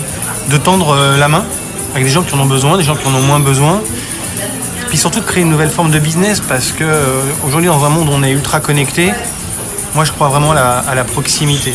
de 0.49 0.57
tendre 0.57 0.95
euh, 0.95 1.17
la 1.17 1.27
main 1.27 1.43
avec 1.93 2.05
des 2.05 2.11
gens 2.11 2.23
qui 2.23 2.33
en 2.33 2.39
ont 2.39 2.45
besoin, 2.47 2.77
des 2.77 2.83
gens 2.83 2.95
qui 2.95 3.07
en 3.07 3.13
ont 3.13 3.21
moins 3.21 3.39
besoin, 3.39 3.81
puis 4.93 4.99
surtout 4.99 5.21
de 5.21 5.25
créer 5.25 5.41
une 5.41 5.49
nouvelle 5.49 5.71
forme 5.71 5.89
de 5.89 5.97
business 5.97 6.39
parce 6.39 6.71
que 6.71 6.83
euh, 6.83 7.23
aujourd'hui 7.43 7.67
dans 7.67 7.83
un 7.83 7.89
monde 7.89 8.09
où 8.09 8.11
on 8.11 8.21
est 8.21 8.29
ultra 8.29 8.59
connecté, 8.59 9.11
moi 9.95 10.05
je 10.05 10.11
crois 10.11 10.27
vraiment 10.27 10.51
à 10.51 10.93
la, 10.93 11.03
proximité. 11.03 11.73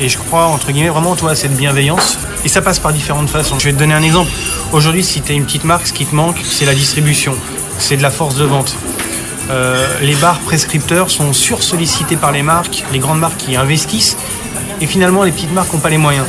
Et 0.00 0.08
je 0.08 0.16
crois 0.16 0.46
entre 0.46 0.72
guillemets 0.72 0.88
vraiment 0.88 1.14
toi 1.16 1.32
à 1.32 1.34
cette 1.34 1.54
bienveillance. 1.54 2.16
Et 2.46 2.48
ça 2.48 2.62
passe 2.62 2.78
par 2.78 2.94
différentes 2.94 3.28
façons. 3.28 3.58
Je 3.58 3.66
vais 3.66 3.74
te 3.74 3.78
donner 3.78 3.92
un 3.92 4.02
exemple. 4.02 4.30
Aujourd'hui 4.72 5.04
si 5.04 5.20
tu 5.20 5.32
as 5.32 5.34
une 5.34 5.44
petite 5.44 5.64
marque, 5.64 5.86
ce 5.86 5.92
qui 5.92 6.06
te 6.06 6.14
manque, 6.14 6.40
c'est 6.42 6.64
la 6.64 6.72
distribution. 6.72 7.34
C'est 7.78 7.98
de 7.98 8.02
la 8.02 8.10
force 8.10 8.36
de 8.36 8.44
vente. 8.44 8.74
Euh, 9.50 9.86
les 10.00 10.14
bars 10.14 10.38
prescripteurs 10.38 11.10
sont 11.10 11.34
sursollicités 11.34 12.16
par 12.16 12.32
les 12.32 12.42
marques, 12.42 12.84
les 12.90 13.00
grandes 13.00 13.20
marques 13.20 13.36
qui 13.36 13.54
investissent, 13.56 14.16
et 14.80 14.86
finalement 14.86 15.24
les 15.24 15.32
petites 15.32 15.52
marques 15.52 15.74
n'ont 15.74 15.80
pas 15.80 15.90
les 15.90 15.98
moyens. 15.98 16.26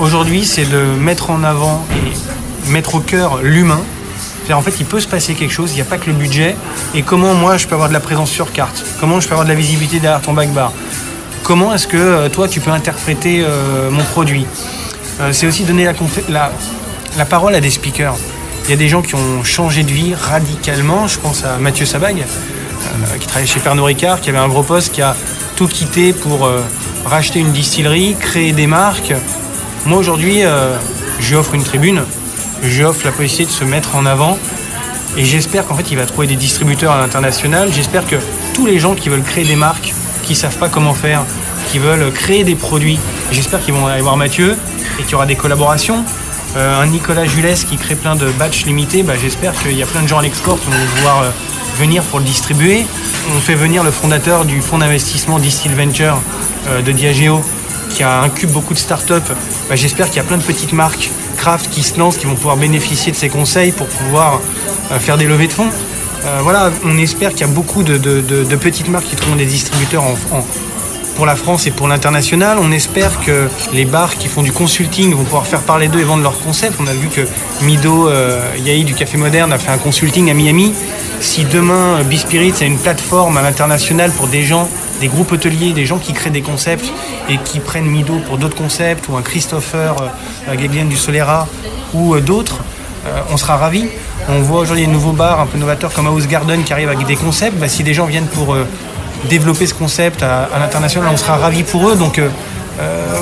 Aujourd'hui, 0.00 0.44
c'est 0.44 0.68
de 0.68 0.80
mettre 0.98 1.30
en 1.30 1.44
avant 1.44 1.86
et 1.94 2.70
mettre 2.70 2.96
au 2.96 3.00
cœur 3.00 3.42
l'humain, 3.42 3.80
en 4.54 4.62
fait, 4.62 4.74
il 4.78 4.86
peut 4.86 5.00
se 5.00 5.08
passer 5.08 5.34
quelque 5.34 5.52
chose, 5.52 5.72
il 5.72 5.76
n'y 5.76 5.80
a 5.80 5.84
pas 5.84 5.98
que 5.98 6.06
le 6.06 6.12
budget. 6.12 6.56
Et 6.94 7.02
comment 7.02 7.34
moi, 7.34 7.56
je 7.56 7.66
peux 7.66 7.74
avoir 7.74 7.88
de 7.88 7.94
la 7.94 8.00
présence 8.00 8.30
sur 8.30 8.52
carte? 8.52 8.84
Comment 9.00 9.20
je 9.20 9.26
peux 9.26 9.32
avoir 9.32 9.44
de 9.44 9.50
la 9.50 9.56
visibilité 9.56 9.98
derrière 9.98 10.20
ton 10.20 10.32
backbar 10.32 10.72
Comment 11.42 11.74
est-ce 11.74 11.86
que 11.86 11.96
euh, 11.96 12.28
toi, 12.28 12.48
tu 12.48 12.60
peux 12.60 12.70
interpréter 12.70 13.44
euh, 13.44 13.90
mon 13.90 14.04
produit? 14.04 14.46
Euh, 15.20 15.32
C'est 15.32 15.46
aussi 15.46 15.64
donner 15.64 15.84
la, 16.28 16.52
la, 17.16 17.24
parole 17.24 17.54
à 17.54 17.60
des 17.60 17.70
speakers. 17.70 18.16
Il 18.64 18.70
y 18.70 18.72
a 18.72 18.76
des 18.76 18.88
gens 18.88 19.02
qui 19.02 19.14
ont 19.14 19.44
changé 19.44 19.82
de 19.82 19.90
vie 19.90 20.14
radicalement. 20.14 21.06
Je 21.06 21.18
pense 21.18 21.44
à 21.44 21.58
Mathieu 21.58 21.86
Sabag, 21.86 22.24
qui 23.20 23.26
travaillait 23.26 23.50
chez 23.50 23.60
Pernod 23.60 23.84
Ricard, 23.84 24.20
qui 24.20 24.30
avait 24.30 24.38
un 24.38 24.48
gros 24.48 24.64
poste, 24.64 24.92
qui 24.92 25.02
a 25.02 25.14
tout 25.54 25.68
quitté 25.68 26.12
pour 26.12 26.50
racheter 27.04 27.38
une 27.38 27.52
distillerie, 27.52 28.16
créer 28.18 28.50
des 28.50 28.66
marques. 28.66 29.14
Moi, 29.86 29.98
aujourd'hui, 29.98 30.42
je 31.20 31.28
lui 31.28 31.36
offre 31.36 31.54
une 31.54 31.62
tribune 31.62 32.02
je 32.62 32.82
offre 32.84 33.04
la 33.04 33.12
possibilité 33.12 33.44
de 33.44 33.50
se 33.50 33.64
mettre 33.64 33.96
en 33.96 34.06
avant. 34.06 34.38
Et 35.16 35.24
j'espère 35.24 35.66
qu'en 35.66 35.74
fait, 35.74 35.90
il 35.90 35.96
va 35.96 36.06
trouver 36.06 36.26
des 36.26 36.36
distributeurs 36.36 36.92
à 36.92 36.98
l'international. 36.98 37.70
J'espère 37.72 38.06
que 38.06 38.16
tous 38.54 38.66
les 38.66 38.78
gens 38.78 38.94
qui 38.94 39.08
veulent 39.08 39.22
créer 39.22 39.44
des 39.44 39.56
marques, 39.56 39.94
qui 40.24 40.32
ne 40.32 40.38
savent 40.38 40.58
pas 40.58 40.68
comment 40.68 40.94
faire, 40.94 41.24
qui 41.70 41.78
veulent 41.78 42.12
créer 42.12 42.44
des 42.44 42.54
produits, 42.54 42.98
j'espère 43.32 43.60
qu'ils 43.60 43.74
vont 43.74 43.86
aller 43.86 44.02
voir 44.02 44.16
Mathieu 44.16 44.56
et 44.98 45.02
qu'il 45.02 45.12
y 45.12 45.14
aura 45.14 45.26
des 45.26 45.36
collaborations. 45.36 46.04
Euh, 46.56 46.82
un 46.82 46.86
Nicolas 46.86 47.26
Jules 47.26 47.52
qui 47.68 47.76
crée 47.76 47.96
plein 47.96 48.16
de 48.16 48.30
batchs 48.30 48.64
limités, 48.64 49.02
bah, 49.02 49.14
j'espère 49.20 49.52
qu'il 49.54 49.76
y 49.76 49.82
a 49.82 49.86
plein 49.86 50.02
de 50.02 50.08
gens 50.08 50.18
à 50.18 50.22
l'export 50.22 50.58
qui 50.58 50.66
vont 50.66 50.86
pouvoir 50.96 51.22
euh, 51.22 51.30
venir 51.78 52.02
pour 52.04 52.18
le 52.18 52.24
distribuer. 52.24 52.86
On 53.36 53.40
fait 53.40 53.54
venir 53.54 53.82
le 53.84 53.90
fondateur 53.90 54.44
du 54.44 54.60
fonds 54.62 54.78
d'investissement 54.78 55.38
Distill 55.38 55.74
Venture 55.74 56.20
euh, 56.68 56.82
de 56.82 56.92
Diageo 56.92 57.42
qui 57.90 58.02
incube 58.02 58.50
beaucoup 58.50 58.74
de 58.74 58.78
startups. 58.78 59.32
Bah, 59.68 59.76
j'espère 59.76 60.06
qu'il 60.06 60.16
y 60.16 60.20
a 60.20 60.24
plein 60.24 60.38
de 60.38 60.42
petites 60.42 60.72
marques 60.72 61.10
craft 61.36 61.70
qui 61.70 61.82
se 61.82 61.98
lancent, 61.98 62.16
qui 62.16 62.26
vont 62.26 62.34
pouvoir 62.34 62.56
bénéficier 62.56 63.12
de 63.12 63.16
ces 63.16 63.28
conseils 63.28 63.72
pour 63.72 63.86
pouvoir 63.86 64.40
euh, 64.90 64.98
faire 64.98 65.16
des 65.16 65.26
levées 65.26 65.46
de 65.46 65.52
fonds. 65.52 65.70
Euh, 66.24 66.40
voilà, 66.42 66.70
on 66.84 66.98
espère 66.98 67.30
qu'il 67.30 67.42
y 67.42 67.44
a 67.44 67.52
beaucoup 67.52 67.82
de, 67.82 67.98
petites 68.56 68.88
marques 68.88 69.06
qui 69.06 69.16
trouveront 69.16 69.36
des 69.36 69.44
distributeurs 69.44 70.02
pour 71.14 71.26
la 71.26 71.36
France 71.36 71.66
et 71.66 71.70
pour 71.70 71.88
l'international. 71.88 72.58
On 72.60 72.72
espère 72.72 73.20
que 73.20 73.48
les 73.72 73.84
bars 73.84 74.16
qui 74.16 74.28
font 74.28 74.42
du 74.42 74.52
consulting 74.52 75.14
vont 75.14 75.24
pouvoir 75.24 75.46
faire 75.46 75.60
parler 75.60 75.88
d'eux 75.88 76.00
et 76.00 76.04
vendre 76.04 76.22
leurs 76.22 76.38
concepts. 76.40 76.74
On 76.80 76.86
a 76.86 76.92
vu 76.92 77.08
que 77.08 77.22
Mido 77.62 78.08
euh, 78.08 78.40
du 78.84 78.94
Café 78.94 79.16
Moderne 79.16 79.52
a 79.52 79.58
fait 79.58 79.70
un 79.70 79.78
consulting 79.78 80.30
à 80.30 80.34
Miami. 80.34 80.74
Si 81.20 81.44
demain 81.44 82.02
B-Spirit 82.02 82.54
a 82.60 82.64
une 82.64 82.78
plateforme 82.78 83.36
à 83.36 83.42
l'international 83.42 84.10
pour 84.10 84.26
des 84.26 84.42
gens 84.42 84.68
des 85.00 85.08
groupes 85.08 85.32
hôteliers, 85.32 85.72
des 85.72 85.86
gens 85.86 85.98
qui 85.98 86.12
créent 86.12 86.30
des 86.30 86.42
concepts 86.42 86.86
et 87.28 87.38
qui 87.38 87.60
prennent 87.60 87.86
Mido 87.86 88.18
pour 88.26 88.38
d'autres 88.38 88.56
concepts, 88.56 89.08
ou 89.08 89.16
un 89.16 89.22
Christopher 89.22 89.96
euh, 90.48 90.56
du 90.56 90.96
Solera, 90.96 91.46
ou 91.94 92.14
euh, 92.14 92.20
d'autres, 92.20 92.58
euh, 93.06 93.20
on 93.30 93.36
sera 93.36 93.56
ravis. 93.56 93.86
On 94.28 94.40
voit 94.40 94.60
aujourd'hui 94.60 94.86
des 94.86 94.92
nouveaux 94.92 95.12
bars 95.12 95.40
un 95.40 95.46
peu 95.46 95.58
novateurs 95.58 95.92
comme 95.92 96.06
House 96.06 96.26
Garden 96.26 96.62
qui 96.64 96.72
arrivent 96.72 96.88
avec 96.88 97.06
des 97.06 97.16
concepts. 97.16 97.58
Bah, 97.58 97.68
si 97.68 97.82
des 97.82 97.94
gens 97.94 98.06
viennent 98.06 98.26
pour 98.26 98.54
euh, 98.54 98.66
développer 99.28 99.66
ce 99.66 99.74
concept 99.74 100.22
à, 100.22 100.48
l'international, 100.58 101.08
on 101.12 101.16
sera 101.16 101.36
ravis 101.36 101.62
pour 101.62 101.88
eux. 101.88 101.96
Donc 101.96 102.20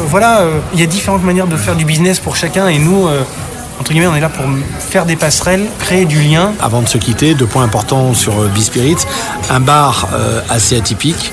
voilà, 0.09 0.43
il 0.73 0.81
y 0.81 0.83
a 0.83 0.87
différentes 0.87 1.23
manières 1.23 1.47
de 1.47 1.57
faire 1.57 1.77
du 1.77 1.85
business 1.85 2.19
pour 2.19 2.35
chacun 2.35 2.67
et 2.67 2.79
nous, 2.79 3.07
entre 3.79 3.93
guillemets, 3.93 4.09
on 4.09 4.17
est 4.17 4.21
là 4.21 4.29
pour 4.29 4.45
faire 4.81 5.07
des 5.07 5.15
passerelles, 5.15 5.67
créer 5.79 6.05
du 6.05 6.21
lien. 6.21 6.53
Avant 6.61 6.83
de 6.83 6.89
se 6.89 6.99
quitter, 6.99 7.35
deux 7.35 7.47
points 7.47 7.63
importants 7.63 8.13
sur 8.13 8.35
B-Spirit. 8.49 8.97
Un 9.51 9.61
bar 9.61 10.09
assez 10.51 10.77
atypique 10.77 11.33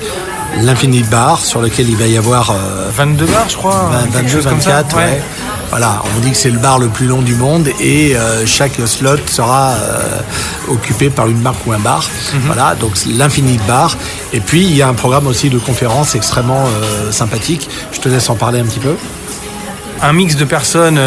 l'Infinite 0.60 1.10
Bar 1.10 1.40
sur 1.40 1.62
lequel 1.62 1.90
il 1.90 1.96
va 1.96 2.08
y 2.08 2.18
avoir 2.18 2.54
22 2.96 3.24
euh, 3.24 3.28
bars 3.28 3.50
je 3.50 3.56
crois 3.56 3.92
22 4.12 4.40
24 4.40 4.96
ouais. 4.98 5.22
voilà 5.70 6.02
on 6.16 6.20
dit 6.20 6.32
que 6.32 6.38
c'est 6.38 6.50
le 6.50 6.60
bar 6.60 6.80
le 6.80 6.88
plus 6.88 7.08
long 7.08 7.22
du 7.22 7.36
monde 7.36 7.70
et 7.80 8.16
euh, 8.16 8.46
chaque 8.46 8.74
slot 8.86 9.28
sera 9.28 9.72
euh, 9.72 10.20
occupé 10.70 11.10
par 11.10 11.28
une 11.28 11.42
marque 11.42 11.66
ou 11.66 11.72
un 11.72 11.80
bar. 11.80 12.04
Mhm. 12.34 12.42
voilà 12.46 12.76
donc 12.76 12.94
l'Infinite 13.08 13.66
Bar. 13.66 13.98
Et 14.34 14.40
puis 14.40 14.64
il 14.64 14.76
y 14.76 14.82
a 14.82 14.88
un 14.88 14.94
programme 14.94 15.28
aussi 15.28 15.50
de 15.50 15.58
conférences 15.58 16.16
extrêmement 16.16 16.66
sympathique. 17.12 17.70
Je 17.92 18.00
te 18.00 18.10
laisse 18.10 18.30
en 18.30 18.36
parler 18.36 18.60
un 18.60 18.66
petit 18.66 18.80
peu. 18.80 18.96
Un 20.02 20.14
mix 20.14 20.36
de 20.36 20.46
personnes 20.46 21.00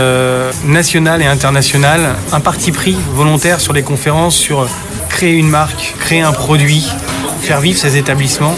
nationales 0.65 1.23
et 1.23 1.27
internationales, 1.27 2.15
un 2.33 2.41
parti 2.41 2.71
pris 2.71 2.97
volontaire 3.15 3.61
sur 3.61 3.73
les 3.73 3.83
conférences, 3.83 4.37
sur 4.37 4.69
créer 5.09 5.35
une 5.35 5.49
marque, 5.49 5.95
créer 6.01 6.23
un 6.23 6.33
produit, 6.33 6.87
faire 7.41 7.61
vivre 7.61 7.79
ces 7.79 7.97
établissements. 7.97 8.57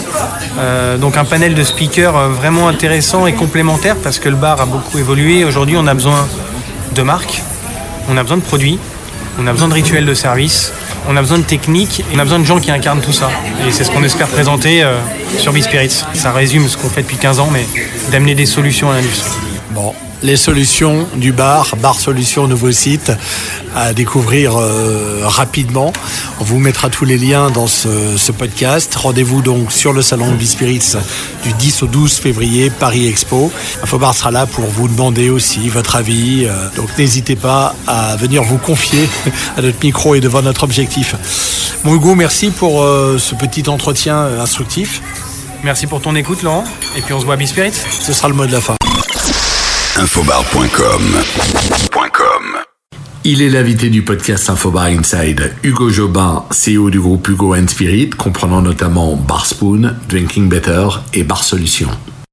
Euh, 0.57 0.97
donc 0.97 1.17
un 1.17 1.25
panel 1.25 1.53
de 1.53 1.63
speakers 1.63 2.15
euh, 2.15 2.29
vraiment 2.29 2.67
intéressant 2.67 3.27
et 3.27 3.33
complémentaire 3.33 3.95
parce 3.95 4.17
que 4.17 4.27
le 4.27 4.35
bar 4.35 4.59
a 4.59 4.65
beaucoup 4.65 4.97
évolué. 4.97 5.43
Aujourd'hui, 5.45 5.75
on 5.77 5.85
a 5.85 5.93
besoin 5.93 6.27
de 6.95 7.01
marques, 7.03 7.43
on 8.09 8.17
a 8.17 8.23
besoin 8.23 8.37
de 8.37 8.41
produits, 8.43 8.79
on 9.39 9.45
a 9.45 9.51
besoin 9.51 9.67
de 9.67 9.73
rituels 9.73 10.05
de 10.05 10.13
service, 10.15 10.73
on 11.07 11.15
a 11.15 11.21
besoin 11.21 11.37
de 11.37 11.43
techniques, 11.43 12.03
on 12.15 12.17
a 12.17 12.23
besoin 12.23 12.39
de 12.39 12.45
gens 12.45 12.59
qui 12.59 12.71
incarnent 12.71 13.01
tout 13.01 13.13
ça. 13.13 13.29
Et 13.67 13.71
c'est 13.71 13.83
ce 13.83 13.91
qu'on 13.91 14.03
espère 14.03 14.27
présenter 14.27 14.83
euh, 14.83 14.97
sur 15.37 15.53
B-Spirits. 15.53 16.03
Ça 16.13 16.31
résume 16.31 16.67
ce 16.67 16.75
qu'on 16.75 16.89
fait 16.89 17.03
depuis 17.03 17.17
15 17.17 17.39
ans, 17.39 17.49
mais 17.51 17.65
d'amener 18.11 18.33
des 18.33 18.47
solutions 18.47 18.89
à 18.89 18.95
l'industrie. 18.95 19.37
Bon, 19.71 19.93
les 20.23 20.37
solutions 20.37 21.07
du 21.17 21.33
bar, 21.33 21.75
Bar 21.79 21.99
Solutions, 21.99 22.47
nouveau 22.47 22.71
site 22.71 23.11
à 23.75 23.93
découvrir 23.93 24.53
rapidement. 25.23 25.93
On 26.39 26.43
vous 26.43 26.59
mettra 26.59 26.89
tous 26.89 27.05
les 27.05 27.17
liens 27.17 27.49
dans 27.49 27.67
ce, 27.67 28.31
podcast. 28.31 28.93
Rendez-vous 28.95 29.41
donc 29.41 29.71
sur 29.71 29.93
le 29.93 30.01
salon 30.01 30.31
Bispirits 30.33 30.93
du 31.43 31.53
10 31.53 31.83
au 31.83 31.87
12 31.87 32.13
février, 32.13 32.69
Paris 32.69 33.07
Expo. 33.07 33.51
Infobar 33.83 34.13
sera 34.13 34.31
là 34.31 34.45
pour 34.45 34.65
vous 34.65 34.87
demander 34.87 35.29
aussi 35.29 35.69
votre 35.69 35.95
avis. 35.95 36.45
Euh, 36.45 36.51
donc 36.75 36.89
n'hésitez 36.97 37.35
pas 37.35 37.75
à 37.87 38.15
venir 38.17 38.43
vous 38.43 38.57
confier 38.57 39.09
à 39.57 39.61
notre 39.61 39.83
micro 39.83 40.15
et 40.15 40.19
devant 40.19 40.41
notre 40.41 40.63
objectif. 40.63 41.15
Mon 41.83 41.95
Hugo, 41.95 42.15
merci 42.15 42.51
pour 42.51 42.83
euh, 42.83 43.17
ce 43.17 43.33
petit 43.35 43.67
entretien 43.67 44.17
instructif. 44.39 45.01
Merci 45.63 45.87
pour 45.87 46.01
ton 46.01 46.15
écoute, 46.15 46.43
Laurent. 46.43 46.65
Et 46.95 47.01
puis 47.01 47.13
on 47.13 47.19
se 47.19 47.25
voit 47.25 47.33
à 47.33 47.37
Bispirits. 47.37 47.73
Ce 48.01 48.13
sera 48.13 48.27
le 48.27 48.35
mot 48.35 48.45
de 48.45 48.51
la 48.51 48.61
fin 48.61 48.75
infobar.com. 49.97 51.76
Il 53.29 53.41
est 53.41 53.49
l'invité 53.49 53.89
du 53.89 54.03
podcast 54.03 54.49
Infobar 54.49 54.85
Inside, 54.85 55.53
Hugo 55.61 55.89
Jobin, 55.89 56.45
CEO 56.49 56.89
du 56.89 57.01
groupe 57.01 57.27
Hugo 57.27 57.53
Spirit, 57.67 58.11
comprenant 58.11 58.61
notamment 58.61 59.17
Bar 59.17 59.45
Spoon, 59.45 59.95
Drinking 60.07 60.47
Better 60.47 60.87
et 61.13 61.25
Bar 61.25 61.43
Solutions. 61.43 61.89